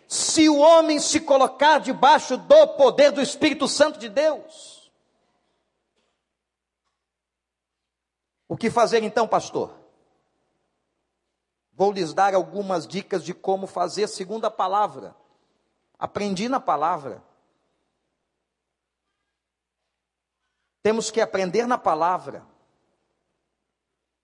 Se 0.08 0.48
o 0.48 0.60
homem 0.60 1.00
se 1.00 1.20
colocar 1.20 1.80
debaixo 1.80 2.38
do 2.38 2.68
poder 2.70 3.12
do 3.12 3.22
Espírito 3.22 3.68
Santo 3.68 4.00
de 4.00 4.10
Deus. 4.10 4.92
O 8.48 8.56
que 8.56 8.70
fazer 8.70 9.04
então, 9.04 9.28
pastor? 9.28 9.83
Vou 11.76 11.92
lhes 11.92 12.14
dar 12.14 12.36
algumas 12.36 12.88
dicas 12.88 13.24
de 13.24 13.34
como 13.34 13.66
fazer 13.66 14.08
segundo 14.08 14.46
a 14.46 14.52
palavra. 14.52 15.16
Aprendi 15.98 16.48
na 16.48 16.60
palavra. 16.60 17.24
Temos 20.84 21.10
que 21.10 21.22
aprender 21.22 21.66
na 21.66 21.78
palavra. 21.78 22.46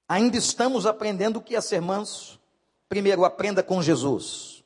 Ainda 0.07 0.37
estamos 0.37 0.85
aprendendo 0.85 1.37
o 1.37 1.41
que 1.41 1.55
é 1.55 1.61
ser 1.61 1.81
manso. 1.81 2.39
Primeiro, 2.87 3.25
aprenda 3.25 3.63
com 3.63 3.81
Jesus. 3.81 4.63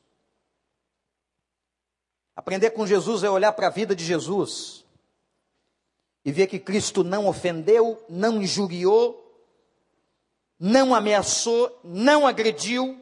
Aprender 2.34 2.70
com 2.70 2.86
Jesus 2.86 3.22
é 3.22 3.30
olhar 3.30 3.52
para 3.52 3.68
a 3.68 3.70
vida 3.70 3.94
de 3.94 4.04
Jesus 4.04 4.84
e 6.24 6.32
ver 6.32 6.46
que 6.46 6.58
Cristo 6.58 7.04
não 7.04 7.26
ofendeu, 7.28 8.02
não 8.08 8.42
injuriou, 8.42 9.23
não 10.58 10.94
ameaçou, 10.94 11.80
não 11.82 12.26
agrediu, 12.26 13.00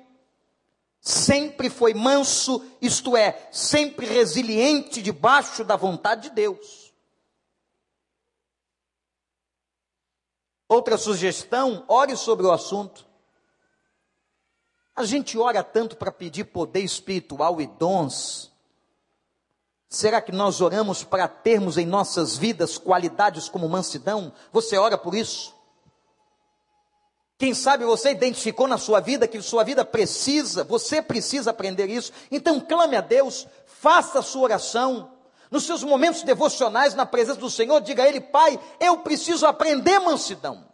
sempre 1.01 1.69
foi 1.69 1.93
manso, 1.95 2.65
isto 2.81 3.17
é, 3.17 3.49
sempre 3.51 4.07
resiliente 4.07 5.03
debaixo 5.03 5.65
da 5.65 5.77
vontade 5.77 6.29
de 6.29 6.31
Deus. 6.31 6.93
Outra 10.69 10.97
sugestão, 10.97 11.85
ore 11.87 12.17
sobre 12.17 12.47
o 12.47 12.53
assunto. 12.53 13.07
A 14.95 15.05
gente 15.05 15.37
ora 15.37 15.63
tanto 15.63 15.97
para 15.97 16.11
pedir 16.11 16.45
poder 16.45 16.81
espiritual 16.81 17.61
e 17.61 17.67
dons. 17.67 18.51
Será 19.89 20.23
que 20.23 20.33
nós 20.33 20.63
oramos 20.63 21.05
para 21.05 21.29
termos 21.29 21.77
em 21.77 21.85
nossas 21.85 22.39
vidas 22.39 22.79
qualidades 22.79 23.49
como 23.49 23.69
mansidão? 23.69 24.33
Você 24.51 24.79
ora 24.79 24.97
por 24.97 25.15
isso? 25.15 25.55
Quem 27.43 27.55
sabe 27.55 27.85
você 27.85 28.13
identificou 28.13 28.69
na 28.69 28.79
sua 28.79 29.01
vida 29.01 29.27
que 29.27 29.43
sua 29.43 29.65
vida 29.65 29.85
precisa, 29.85 30.63
você 30.63 31.03
precisa 31.03 31.51
aprender 31.51 31.91
isso. 31.91 32.13
Então 32.31 32.61
clame 32.61 32.95
a 32.95 33.01
Deus, 33.01 33.49
faça 33.67 34.21
a 34.21 34.23
sua 34.23 34.43
oração. 34.43 35.11
Nos 35.51 35.65
seus 35.65 35.83
momentos 35.83 36.23
devocionais 36.23 36.95
na 36.95 37.05
presença 37.05 37.41
do 37.41 37.51
Senhor, 37.51 37.81
diga 37.81 38.05
a 38.05 38.09
Ele, 38.09 38.21
Pai, 38.21 38.61
eu 38.79 38.99
preciso 38.99 39.45
aprender 39.45 39.99
mansidão. 39.99 40.69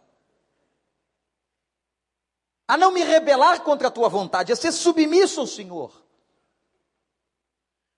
A 2.67 2.77
não 2.77 2.91
me 2.91 3.03
rebelar 3.03 3.63
contra 3.63 3.87
a 3.87 3.91
tua 3.91 4.07
vontade, 4.07 4.53
a 4.53 4.55
ser 4.55 4.71
submisso 4.71 5.39
ao 5.39 5.47
Senhor. 5.47 5.91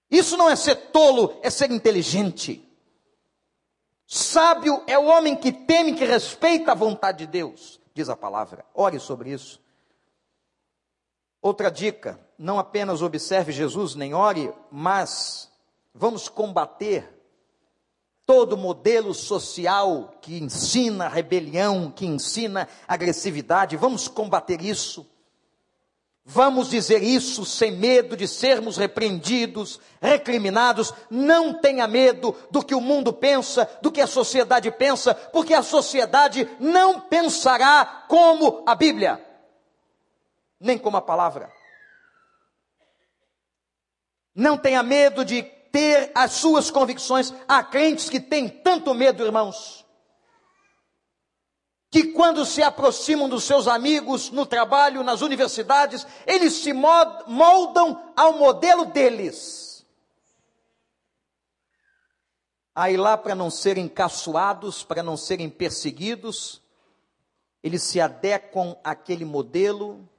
Isso 0.09 0.37
não 0.37 0.49
é 0.49 0.55
ser 0.55 0.75
tolo, 0.93 1.37
é 1.43 1.49
ser 1.49 1.71
inteligente. 1.71 2.65
Sábio 4.07 4.81
é 4.87 4.97
o 4.97 5.07
homem 5.07 5.35
que 5.35 5.51
teme, 5.51 5.93
que 5.93 6.05
respeita 6.05 6.71
a 6.71 6.75
vontade 6.75 7.25
de 7.25 7.27
Deus, 7.27 7.80
diz 7.93 8.09
a 8.09 8.15
palavra. 8.15 8.65
Ore 8.73 8.99
sobre 8.99 9.31
isso. 9.31 9.61
Outra 11.41 11.69
dica: 11.69 12.19
não 12.37 12.59
apenas 12.59 13.01
observe 13.01 13.51
Jesus, 13.51 13.95
nem 13.95 14.13
ore, 14.13 14.53
mas 14.71 15.51
vamos 15.93 16.29
combater 16.29 17.21
todo 18.25 18.55
modelo 18.55 19.13
social 19.13 20.13
que 20.21 20.41
ensina 20.41 21.07
rebelião, 21.07 21.91
que 21.91 22.05
ensina 22.05 22.67
agressividade. 22.87 23.75
Vamos 23.75 24.07
combater 24.07 24.61
isso. 24.61 25.05
Vamos 26.23 26.69
dizer 26.69 27.01
isso 27.01 27.43
sem 27.45 27.71
medo 27.71 28.15
de 28.15 28.27
sermos 28.27 28.77
repreendidos, 28.77 29.79
recriminados. 29.99 30.93
Não 31.09 31.53
tenha 31.53 31.87
medo 31.87 32.35
do 32.51 32.63
que 32.63 32.75
o 32.75 32.81
mundo 32.81 33.11
pensa, 33.11 33.67
do 33.81 33.91
que 33.91 33.99
a 33.99 34.07
sociedade 34.07 34.69
pensa, 34.71 35.15
porque 35.15 35.53
a 35.53 35.63
sociedade 35.63 36.47
não 36.59 37.01
pensará 37.01 38.05
como 38.07 38.63
a 38.67 38.75
Bíblia, 38.75 39.23
nem 40.59 40.77
como 40.77 40.97
a 40.97 41.01
palavra. 41.01 41.51
Não 44.33 44.57
tenha 44.57 44.83
medo 44.83 45.25
de 45.25 45.41
ter 45.41 46.11
as 46.13 46.33
suas 46.33 46.69
convicções. 46.69 47.33
Há 47.47 47.63
crentes 47.63 48.09
que 48.09 48.19
têm 48.19 48.47
tanto 48.47 48.93
medo, 48.93 49.25
irmãos, 49.25 49.85
que 51.91 52.13
quando 52.13 52.45
se 52.45 52.63
aproximam 52.63 53.27
dos 53.27 53.43
seus 53.43 53.67
amigos 53.67 54.31
no 54.31 54.45
trabalho, 54.45 55.03
nas 55.03 55.21
universidades, 55.21 56.07
eles 56.25 56.53
se 56.53 56.71
moldam 56.71 58.13
ao 58.15 58.33
modelo 58.39 58.85
deles. 58.85 59.85
Aí 62.73 62.95
lá 62.95 63.17
para 63.17 63.35
não 63.35 63.51
serem 63.51 63.89
caçoados, 63.89 64.83
para 64.83 65.03
não 65.03 65.17
serem 65.17 65.49
perseguidos, 65.49 66.61
eles 67.61 67.83
se 67.83 67.99
adequam 67.99 68.77
àquele 68.83 69.25
modelo, 69.25 70.09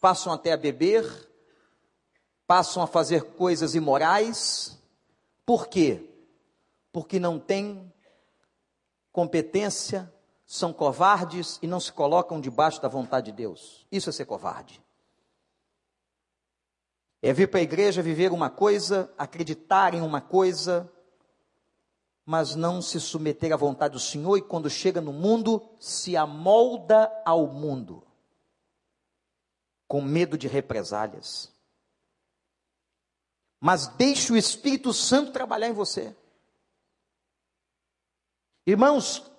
passam 0.00 0.32
até 0.32 0.52
a 0.52 0.56
beber, 0.56 1.04
passam 2.46 2.82
a 2.82 2.86
fazer 2.86 3.24
coisas 3.34 3.74
imorais. 3.74 4.78
Por 5.44 5.68
quê? 5.68 6.08
Porque 6.90 7.20
não 7.20 7.38
têm 7.38 7.92
competência, 9.12 10.11
são 10.52 10.72
covardes 10.72 11.58
e 11.62 11.66
não 11.66 11.80
se 11.80 11.92
colocam 11.92 12.40
debaixo 12.40 12.82
da 12.82 12.88
vontade 12.88 13.26
de 13.26 13.32
Deus. 13.32 13.86
Isso 13.90 14.10
é 14.10 14.12
ser 14.12 14.26
covarde. 14.26 14.82
É 17.22 17.32
vir 17.32 17.48
para 17.48 17.60
a 17.60 17.62
igreja 17.62 18.02
viver 18.02 18.32
uma 18.32 18.50
coisa, 18.50 19.12
acreditar 19.16 19.94
em 19.94 20.00
uma 20.00 20.20
coisa, 20.20 20.92
mas 22.26 22.54
não 22.54 22.82
se 22.82 23.00
submeter 23.00 23.52
à 23.52 23.56
vontade 23.56 23.92
do 23.92 24.00
Senhor 24.00 24.36
e 24.36 24.42
quando 24.42 24.68
chega 24.68 25.00
no 25.00 25.12
mundo, 25.12 25.62
se 25.78 26.16
amolda 26.16 27.10
ao 27.24 27.46
mundo, 27.46 28.02
com 29.86 30.02
medo 30.02 30.36
de 30.36 30.48
represálias 30.48 31.52
mas 33.64 33.86
deixe 33.86 34.32
o 34.32 34.36
Espírito 34.36 34.92
Santo 34.92 35.30
trabalhar 35.30 35.68
em 35.68 35.72
você. 35.72 36.16
Irmãos, 38.66 39.30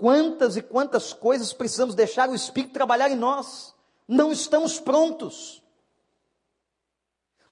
quantas 0.00 0.56
e 0.56 0.62
quantas 0.62 1.12
coisas 1.12 1.52
precisamos 1.52 1.94
deixar 1.94 2.30
o 2.30 2.34
Espírito 2.34 2.72
trabalhar 2.72 3.10
em 3.10 3.16
nós? 3.16 3.74
Não 4.08 4.32
estamos 4.32 4.80
prontos. 4.80 5.62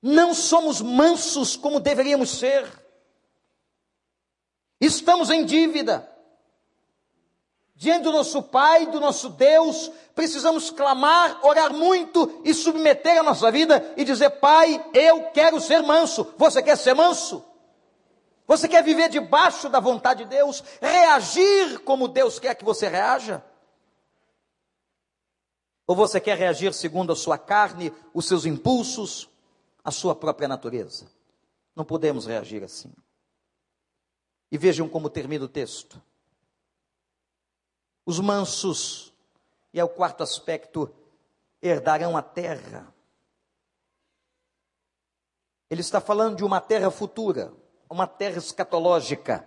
Não 0.01 0.32
somos 0.32 0.80
mansos 0.80 1.57
como 1.57 1.78
deveríamos 1.78 2.30
ser. 2.30 2.66
Estamos 4.80 5.28
em 5.28 5.44
dívida. 5.44 6.11
Diante 7.74 8.05
do 8.05 8.12
nosso 8.12 8.42
Pai, 8.42 8.86
do 8.86 8.99
nosso 8.99 9.28
Deus, 9.28 9.90
precisamos 10.14 10.70
clamar, 10.70 11.44
orar 11.44 11.72
muito 11.72 12.40
e 12.44 12.55
submeter 12.55 13.20
a 13.20 13.22
nossa 13.22 13.53
vida 13.53 13.94
e 13.96 14.05
dizer: 14.05 14.30
Pai, 14.30 14.84
eu 14.94 15.30
quero 15.30 15.61
ser 15.61 15.82
manso. 15.82 16.34
Você 16.36 16.62
quer 16.62 16.76
ser 16.76 16.94
manso? 16.94 17.44
Você 18.49 18.66
quer 18.66 18.82
viver 18.82 19.11
debaixo 19.11 19.68
da 19.68 19.78
vontade 19.78 20.24
de 20.24 20.30
Deus? 20.30 20.64
Reagir 20.80 21.80
como 21.80 22.09
Deus 22.09 22.38
quer 22.38 22.55
que 22.55 22.64
você 22.64 22.88
reaja? 22.88 23.44
Ou 25.86 25.94
você 25.94 26.18
quer 26.18 26.38
reagir 26.38 26.72
segundo 26.72 27.12
a 27.12 27.16
sua 27.16 27.36
carne, 27.36 27.92
os 28.14 28.26
seus 28.26 28.46
impulsos, 28.46 29.28
a 29.84 29.90
sua 29.90 30.16
própria 30.16 30.49
natureza? 30.49 31.07
Não 31.76 31.84
podemos 31.84 32.24
reagir 32.24 32.64
assim. 32.64 32.90
E 34.51 34.57
vejam 34.57 34.88
como 34.88 35.11
termina 35.11 35.44
o 35.44 35.49
texto. 35.49 36.03
Os 38.07 38.18
mansos, 38.18 39.12
e 39.74 39.78
é 39.78 39.84
o 39.84 39.90
quarto 39.90 40.22
aspecto, 40.22 40.90
herdarão 41.61 42.16
a 42.16 42.22
terra. 42.22 42.94
Ele 45.68 45.82
está 45.82 46.01
falando 46.01 46.36
de 46.36 46.44
uma 46.44 46.62
terra 46.62 46.90
futura, 46.90 47.53
uma 47.91 48.07
terra 48.07 48.39
escatológica. 48.39 49.45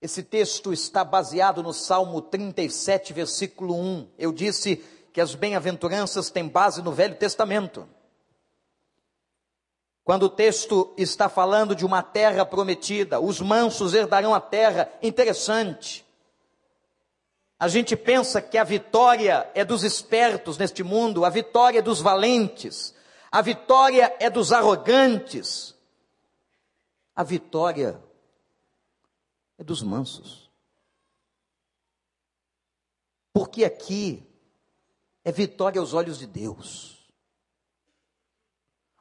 Esse 0.00 0.22
texto 0.22 0.72
está 0.72 1.04
baseado 1.04 1.62
no 1.62 1.72
Salmo 1.72 2.22
37, 2.22 3.12
versículo 3.12 3.74
1. 3.74 4.08
Eu 4.18 4.32
disse 4.32 4.76
que 5.12 5.20
as 5.20 5.34
bem-aventuranças 5.34 6.30
têm 6.30 6.48
base 6.48 6.82
no 6.82 6.92
Velho 6.92 7.16
Testamento. 7.16 7.86
Quando 10.02 10.24
o 10.24 10.30
texto 10.30 10.92
está 10.96 11.28
falando 11.28 11.74
de 11.74 11.84
uma 11.84 12.02
terra 12.02 12.44
prometida, 12.44 13.20
os 13.20 13.40
mansos 13.40 13.94
herdarão 13.94 14.34
a 14.34 14.40
terra, 14.40 14.90
interessante. 15.02 16.04
A 17.58 17.68
gente 17.68 17.94
pensa 17.94 18.40
que 18.40 18.56
a 18.56 18.64
vitória 18.64 19.48
é 19.54 19.64
dos 19.64 19.84
espertos 19.84 20.56
neste 20.56 20.82
mundo, 20.82 21.26
a 21.26 21.30
vitória 21.30 21.80
é 21.80 21.82
dos 21.82 22.00
valentes, 22.00 22.94
a 23.30 23.42
vitória 23.42 24.16
é 24.18 24.30
dos 24.30 24.50
arrogantes. 24.50 25.78
A 27.14 27.22
vitória 27.22 28.02
é 29.58 29.64
dos 29.64 29.82
mansos. 29.82 30.50
Porque 33.32 33.64
aqui 33.64 34.26
é 35.24 35.30
vitória 35.30 35.80
aos 35.80 35.94
olhos 35.94 36.18
de 36.18 36.26
Deus. 36.26 37.08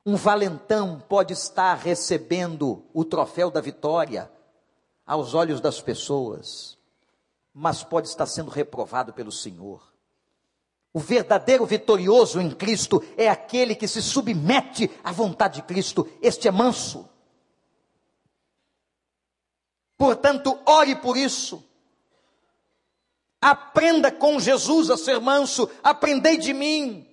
Um 0.06 0.16
valentão 0.16 1.00
pode 1.00 1.34
estar 1.34 1.76
recebendo 1.76 2.84
o 2.94 3.06
troféu 3.06 3.52
da 3.52 3.62
vitória 3.62 4.32
aos 5.06 5.34
olhos 5.34 5.60
das 5.60 5.82
pessoas, 5.82 6.78
mas 7.54 7.84
pode 7.84 8.08
estar 8.08 8.26
sendo 8.26 8.50
reprovado 8.50 9.14
pelo 9.14 9.32
Senhor. 9.32 9.90
O 10.94 11.00
verdadeiro 11.00 11.66
vitorioso 11.66 12.42
em 12.42 12.50
Cristo 12.50 13.04
é 13.16 13.30
aquele 13.30 13.76
que 13.76 13.88
se 13.88 14.02
submete 14.02 14.90
à 15.04 15.12
vontade 15.12 15.62
de 15.62 15.68
Cristo. 15.68 16.10
Este 16.22 16.48
é 16.48 16.52
manso. 16.52 17.08
Portanto, 20.00 20.58
ore 20.66 20.96
por 20.96 21.16
isso. 21.16 21.64
Aprenda 23.40 24.12
com 24.12 24.40
Jesus 24.40 24.90
a 24.90 24.98
ser 24.98 25.20
manso. 25.20 25.70
Aprendei 25.84 26.38
de 26.38 26.56
mim 26.56 27.06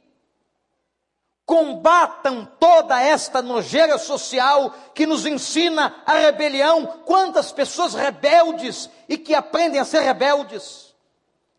combatam 1.47 2.45
toda 2.59 3.01
esta 3.01 3.41
nojeira 3.41 3.97
social 3.97 4.75
que 4.93 5.07
nos 5.07 5.25
ensina 5.25 6.03
a 6.05 6.15
rebelião. 6.15 6.85
Quantas 7.07 7.53
pessoas 7.53 7.95
rebeldes 7.95 8.91
e 9.09 9.17
que 9.17 9.33
aprendem 9.33 9.81
a 9.81 9.85
ser 9.85 10.01
rebeldes. 10.01 10.93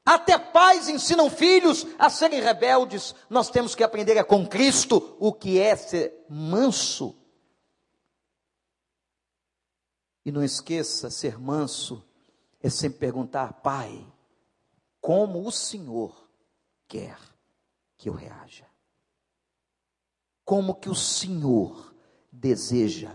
Até 0.06 0.38
pais 0.38 0.90
ensinam 0.90 1.30
filhos 1.30 1.88
a 1.98 2.10
serem 2.10 2.42
rebeldes. 2.42 3.16
Nós 3.30 3.50
temos 3.50 3.74
que 3.74 3.84
aprender 3.84 4.18
a 4.18 4.24
com 4.24 4.46
Cristo 4.46 5.16
o 5.20 5.32
que 5.32 5.60
é 5.60 5.76
ser 5.76 6.26
manso. 6.30 7.16
E 10.28 10.32
não 10.32 10.44
esqueça, 10.44 11.10
ser 11.10 11.40
manso 11.40 12.04
é 12.62 12.70
sempre 12.70 13.00
perguntar, 13.00 13.62
Pai, 13.62 14.06
como 15.00 15.48
o 15.48 15.52
Senhor 15.52 16.30
quer 16.88 17.18
que 17.98 18.10
eu 18.10 18.14
reaja? 18.14 18.68
como 20.48 20.74
que 20.74 20.88
o 20.88 20.96
Senhor 20.96 21.94
deseja 22.32 23.14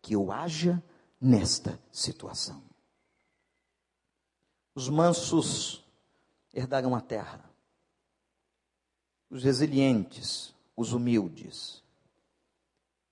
que 0.00 0.14
eu 0.14 0.32
haja 0.32 0.82
nesta 1.20 1.78
situação. 1.92 2.64
Os 4.74 4.88
mansos 4.88 5.84
herdarão 6.54 6.94
a 6.94 7.02
terra, 7.02 7.44
os 9.28 9.44
resilientes, 9.44 10.54
os 10.74 10.94
humildes. 10.94 11.84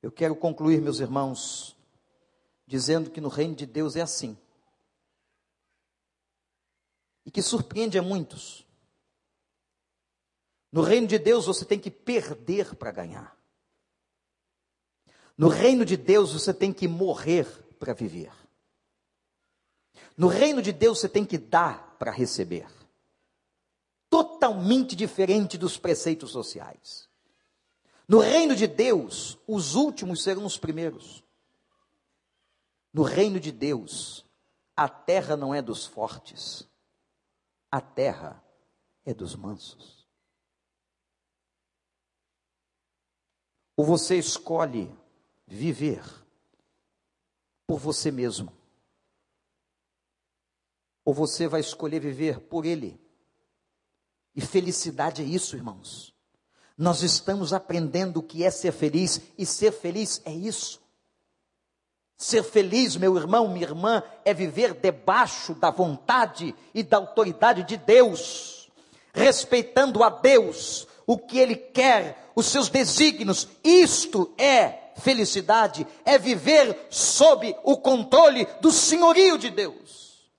Eu 0.00 0.10
quero 0.10 0.34
concluir, 0.34 0.80
meus 0.80 1.00
irmãos, 1.00 1.76
dizendo 2.72 3.10
que 3.10 3.20
no 3.20 3.28
reino 3.28 3.54
de 3.54 3.66
Deus 3.66 3.96
é 3.96 4.00
assim. 4.00 4.34
E 7.22 7.30
que 7.30 7.42
surpreende 7.42 7.98
a 7.98 8.02
muitos. 8.02 8.66
No 10.72 10.80
reino 10.80 11.06
de 11.06 11.18
Deus 11.18 11.44
você 11.44 11.66
tem 11.66 11.78
que 11.78 11.90
perder 11.90 12.74
para 12.76 12.90
ganhar. 12.90 13.36
No 15.36 15.48
reino 15.48 15.84
de 15.84 15.98
Deus 15.98 16.32
você 16.32 16.54
tem 16.54 16.72
que 16.72 16.88
morrer 16.88 17.46
para 17.78 17.92
viver. 17.92 18.32
No 20.16 20.28
reino 20.28 20.62
de 20.62 20.72
Deus 20.72 20.98
você 20.98 21.10
tem 21.10 21.26
que 21.26 21.36
dar 21.36 21.98
para 21.98 22.10
receber. 22.10 22.66
Totalmente 24.08 24.96
diferente 24.96 25.58
dos 25.58 25.76
preceitos 25.76 26.30
sociais. 26.30 27.06
No 28.08 28.18
reino 28.18 28.56
de 28.56 28.66
Deus, 28.66 29.38
os 29.46 29.74
últimos 29.74 30.22
serão 30.22 30.46
os 30.46 30.56
primeiros. 30.56 31.22
No 32.92 33.02
reino 33.02 33.40
de 33.40 33.50
Deus, 33.50 34.26
a 34.76 34.88
terra 34.88 35.36
não 35.36 35.54
é 35.54 35.62
dos 35.62 35.86
fortes, 35.86 36.68
a 37.70 37.80
terra 37.80 38.44
é 39.04 39.14
dos 39.14 39.34
mansos. 39.34 40.06
Ou 43.76 43.86
você 43.86 44.18
escolhe 44.18 44.94
viver 45.46 46.04
por 47.66 47.78
você 47.78 48.10
mesmo. 48.10 48.52
Ou 51.04 51.14
você 51.14 51.48
vai 51.48 51.60
escolher 51.60 52.00
viver 52.00 52.40
por 52.40 52.66
Ele. 52.66 53.00
E 54.34 54.40
felicidade 54.40 55.22
é 55.22 55.24
isso, 55.24 55.56
irmãos. 55.56 56.14
Nós 56.76 57.02
estamos 57.02 57.52
aprendendo 57.52 58.18
o 58.18 58.22
que 58.22 58.44
é 58.44 58.50
ser 58.50 58.72
feliz, 58.72 59.20
e 59.38 59.46
ser 59.46 59.72
feliz 59.72 60.20
é 60.24 60.32
isso. 60.32 60.81
Ser 62.16 62.42
feliz, 62.42 62.96
meu 62.96 63.16
irmão, 63.16 63.48
minha 63.48 63.66
irmã, 63.66 64.02
é 64.24 64.32
viver 64.32 64.74
debaixo 64.74 65.54
da 65.54 65.70
vontade 65.70 66.54
e 66.72 66.82
da 66.82 66.98
autoridade 66.98 67.64
de 67.64 67.76
Deus, 67.76 68.70
respeitando 69.12 70.04
a 70.04 70.08
Deus, 70.08 70.86
o 71.06 71.18
que 71.18 71.38
Ele 71.38 71.56
quer, 71.56 72.30
os 72.36 72.46
seus 72.46 72.68
desígnios. 72.68 73.48
Isto 73.64 74.32
é 74.38 74.82
felicidade 74.96 75.86
é 76.04 76.18
viver 76.18 76.86
sob 76.90 77.56
o 77.64 77.76
controle 77.76 78.46
do 78.60 78.70
senhorio 78.70 79.38
de 79.38 79.50
Deus. 79.50 80.30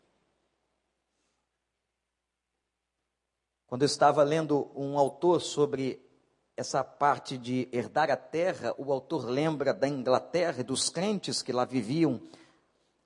Quando 3.68 3.82
eu 3.82 3.88
estava 3.88 4.24
lendo 4.24 4.72
um 4.76 4.98
autor 4.98 5.42
sobre 5.42 6.00
essa 6.56 6.84
parte 6.84 7.38
de 7.38 7.68
herdar 7.72 8.12
a 8.12 8.18
terra, 8.18 8.76
o 8.78 8.92
autor 8.92 9.26
lembra 9.26 9.74
da 9.74 9.88
Inglaterra 9.88 10.60
e 10.60 10.64
dos 10.64 10.90
crentes 10.90 11.42
que 11.42 11.52
lá 11.52 11.66
viviam 11.66 12.22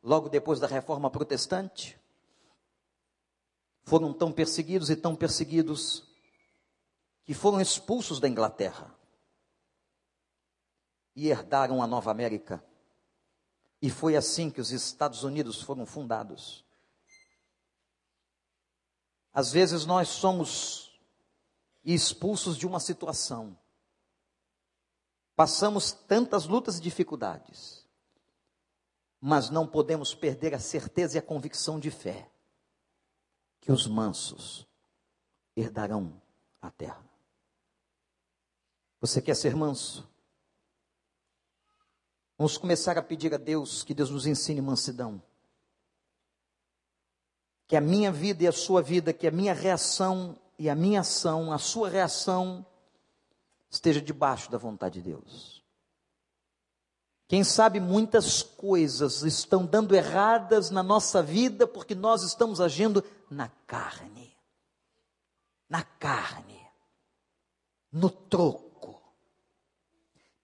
logo 0.04 0.30
depois 0.30 0.60
da 0.60 0.68
reforma 0.68 1.10
protestante. 1.10 2.00
Foram 3.84 4.14
tão 4.14 4.32
perseguidos 4.32 4.90
e 4.90 4.96
tão 4.96 5.16
perseguidos 5.16 6.06
que 7.24 7.34
foram 7.34 7.62
expulsos 7.62 8.20
da 8.20 8.28
Inglaterra 8.28 8.94
e 11.16 11.30
herdaram 11.30 11.82
a 11.82 11.88
Nova 11.88 12.12
América. 12.12 12.64
E 13.82 13.90
foi 13.90 14.16
assim 14.16 14.50
que 14.50 14.60
os 14.60 14.72
Estados 14.72 15.24
Unidos 15.24 15.62
foram 15.62 15.86
fundados. 15.86 16.66
Às 19.34 19.52
vezes 19.52 19.86
nós 19.86 20.10
somos 20.10 20.87
expulsos 21.94 22.58
de 22.58 22.68
uma 22.68 22.80
situação. 22.80 23.58
Passamos 25.36 25.92
tantas 25.92 26.46
lutas 26.46 26.78
e 26.78 26.82
dificuldades, 26.82 27.88
mas 29.22 29.50
não 29.50 29.66
podemos 29.66 30.14
perder 30.14 30.54
a 30.54 30.60
certeza 30.60 31.16
e 31.16 31.20
a 31.20 31.22
convicção 31.22 31.80
de 31.80 31.90
fé 31.90 32.30
que 33.62 33.72
os 33.72 33.88
mansos 33.88 34.68
herdarão 35.56 36.22
a 36.62 36.70
terra. 36.70 37.04
Você 39.00 39.22
quer 39.22 39.36
ser 39.36 39.56
manso? 39.56 40.10
Vamos 42.38 42.58
começar 42.58 42.98
a 42.98 43.02
pedir 43.02 43.34
a 43.34 43.38
Deus 43.38 43.84
que 43.84 43.94
Deus 43.94 44.10
nos 44.10 44.26
ensine 44.28 44.62
mansidão. 44.62 45.22
Que 47.68 47.76
a 47.76 47.82
minha 47.82 48.12
vida 48.12 48.44
e 48.44 48.48
a 48.48 48.52
sua 48.52 48.82
vida, 48.82 49.14
que 49.14 49.28
a 49.28 49.32
minha 49.32 49.54
reação 49.54 50.38
e 50.58 50.70
a 50.70 50.76
minha 50.76 51.02
ação, 51.02 51.52
a 51.52 51.58
sua 51.58 51.90
reação, 51.90 52.66
esteja 53.70 54.02
debaixo 54.02 54.50
da 54.50 54.58
vontade 54.58 55.02
de 55.02 55.10
Deus. 55.12 55.64
Quem 57.28 57.44
sabe 57.44 57.80
muitas 57.80 58.42
coisas 58.42 59.22
estão 59.24 59.66
dando 59.66 59.94
erradas 59.94 60.70
na 60.72 60.82
nossa 60.82 61.22
vida 61.22 61.68
porque 61.68 61.94
nós 61.94 62.24
estamos 62.24 62.62
agindo 62.62 63.04
na 63.30 63.50
carne. 63.68 64.36
Na 65.70 65.84
carne. 65.84 66.66
No 67.92 68.10
troco. 68.10 69.02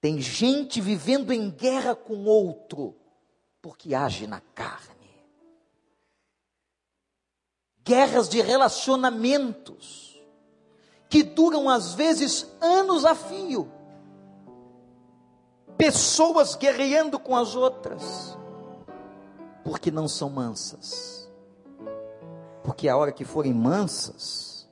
Tem 0.01 0.19
gente 0.19 0.81
vivendo 0.81 1.31
em 1.31 1.49
guerra 1.49 1.95
com 1.95 2.25
outro 2.25 2.99
porque 3.61 3.95
age 3.95 4.27
na 4.27 4.41
carne. 4.41 5.02
Guerras 7.83 8.29
de 8.29 8.41
relacionamentos 8.41 10.21
que 11.09 11.21
duram 11.21 11.69
às 11.69 11.93
vezes 11.93 12.47
anos 12.59 13.05
a 13.05 13.13
fio 13.13 13.69
pessoas 15.77 16.55
guerreando 16.55 17.19
com 17.19 17.35
as 17.35 17.55
outras, 17.55 18.37
porque 19.63 19.91
não 19.91 20.07
são 20.07 20.29
mansas. 20.29 21.29
Porque 22.63 22.87
a 22.87 22.95
hora 22.95 23.11
que 23.11 23.25
forem 23.25 23.53
mansas, 23.53 24.69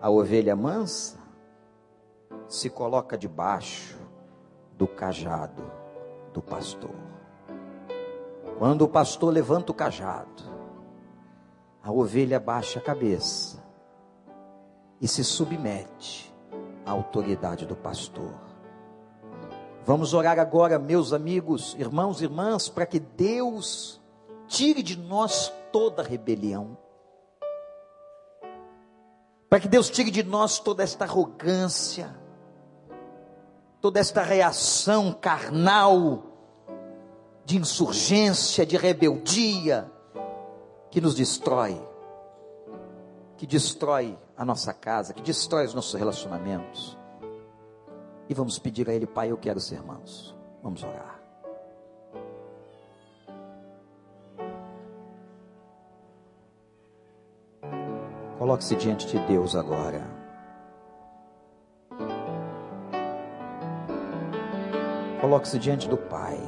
a 0.00 0.10
ovelha 0.10 0.56
mansa 0.56 1.18
se 2.48 2.68
coloca 2.68 3.16
debaixo 3.16 3.96
do 4.72 4.88
cajado 4.88 5.62
do 6.32 6.42
pastor. 6.42 6.94
Quando 8.58 8.82
o 8.82 8.88
pastor 8.88 9.32
levanta 9.32 9.70
o 9.70 9.74
cajado, 9.74 10.55
a 11.86 11.92
ovelha 11.92 12.40
baixa 12.40 12.80
a 12.80 12.82
cabeça 12.82 13.62
e 15.00 15.06
se 15.06 15.22
submete 15.22 16.34
à 16.84 16.90
autoridade 16.90 17.64
do 17.64 17.76
pastor. 17.76 18.34
Vamos 19.84 20.12
orar 20.12 20.36
agora, 20.40 20.80
meus 20.80 21.12
amigos, 21.12 21.76
irmãos 21.78 22.20
e 22.20 22.24
irmãs, 22.24 22.68
para 22.68 22.86
que 22.86 22.98
Deus 22.98 24.00
tire 24.48 24.82
de 24.82 24.98
nós 24.98 25.52
toda 25.70 26.02
rebelião. 26.02 26.76
Para 29.48 29.60
que 29.60 29.68
Deus 29.68 29.88
tire 29.88 30.10
de 30.10 30.24
nós 30.24 30.58
toda 30.58 30.82
esta 30.82 31.04
arrogância, 31.04 32.18
toda 33.80 34.00
esta 34.00 34.24
reação 34.24 35.12
carnal, 35.12 36.24
de 37.44 37.56
insurgência, 37.56 38.66
de 38.66 38.76
rebeldia, 38.76 39.88
que 40.96 41.00
nos 41.02 41.14
destrói, 41.14 41.78
que 43.36 43.46
destrói 43.46 44.18
a 44.34 44.46
nossa 44.46 44.72
casa, 44.72 45.12
que 45.12 45.20
destrói 45.20 45.66
os 45.66 45.74
nossos 45.74 45.92
relacionamentos. 45.92 46.96
E 48.26 48.32
vamos 48.32 48.58
pedir 48.58 48.88
a 48.88 48.94
Ele, 48.94 49.06
Pai, 49.06 49.30
eu 49.30 49.36
quero 49.36 49.60
ser 49.60 49.82
manso. 49.82 50.34
Vamos 50.62 50.82
orar. 50.82 51.20
Coloque-se 58.38 58.74
diante 58.76 59.06
de 59.06 59.18
Deus 59.26 59.54
agora. 59.54 60.02
Coloque-se 65.20 65.58
diante 65.58 65.90
do 65.90 65.98
Pai. 65.98 66.40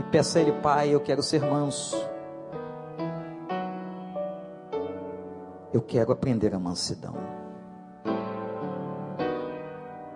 E 0.00 0.02
peça 0.10 0.40
a 0.40 0.42
Ele, 0.42 0.52
Pai, 0.60 0.92
eu 0.92 0.98
quero 0.98 1.22
ser 1.22 1.42
manso. 1.42 2.01
Eu 5.72 5.80
quero 5.80 6.12
aprender 6.12 6.54
a 6.54 6.58
mansidão. 6.58 7.14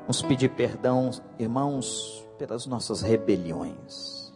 Vamos 0.00 0.20
pedir 0.22 0.50
perdão, 0.50 1.10
irmãos, 1.38 2.24
pelas 2.38 2.66
nossas 2.66 3.00
rebeliões. 3.00 4.32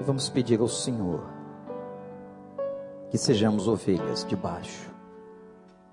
E 0.00 0.04
vamos 0.04 0.28
pedir 0.28 0.60
ao 0.60 0.68
Senhor 0.68 1.24
que 3.08 3.16
sejamos 3.16 3.68
ovelhas 3.68 4.24
debaixo 4.24 4.90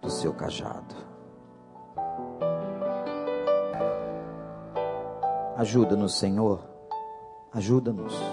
do 0.01 0.09
seu 0.09 0.33
cajado. 0.33 0.95
Ajuda-nos, 5.55 6.15
Senhor. 6.15 6.59
Ajuda-nos. 7.53 8.32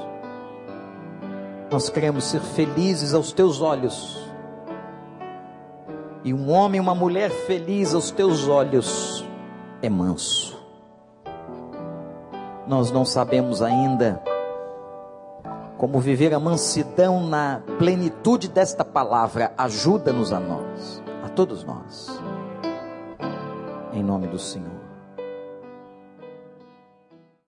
Nós 1.71 1.89
queremos 1.89 2.25
ser 2.25 2.41
felizes 2.41 3.15
aos 3.15 3.33
teus 3.33 3.61
olhos 3.61 4.31
e 6.23 6.35
um 6.35 6.51
homem, 6.51 6.81
uma 6.81 6.95
mulher 6.95 7.31
feliz 7.31 7.95
aos 7.95 8.11
teus 8.11 8.47
olhos 8.47 9.25
é 9.81 9.89
manso. 9.89 10.59
Nós 12.67 12.91
não 12.91 13.05
sabemos 13.05 13.63
ainda 13.63 14.23
como 15.79 15.99
viver 15.99 16.35
a 16.35 16.39
mansidão 16.39 17.27
na 17.27 17.63
plenitude 17.79 18.49
desta 18.49 18.85
palavra. 18.85 19.53
Ajuda-nos 19.57 20.31
a 20.33 20.39
nós, 20.39 21.03
a 21.25 21.29
todos 21.31 21.65
nós. 21.65 22.21
Em 23.95 24.03
nome 24.03 24.27
do 24.27 24.39
Senhor. 24.39 24.80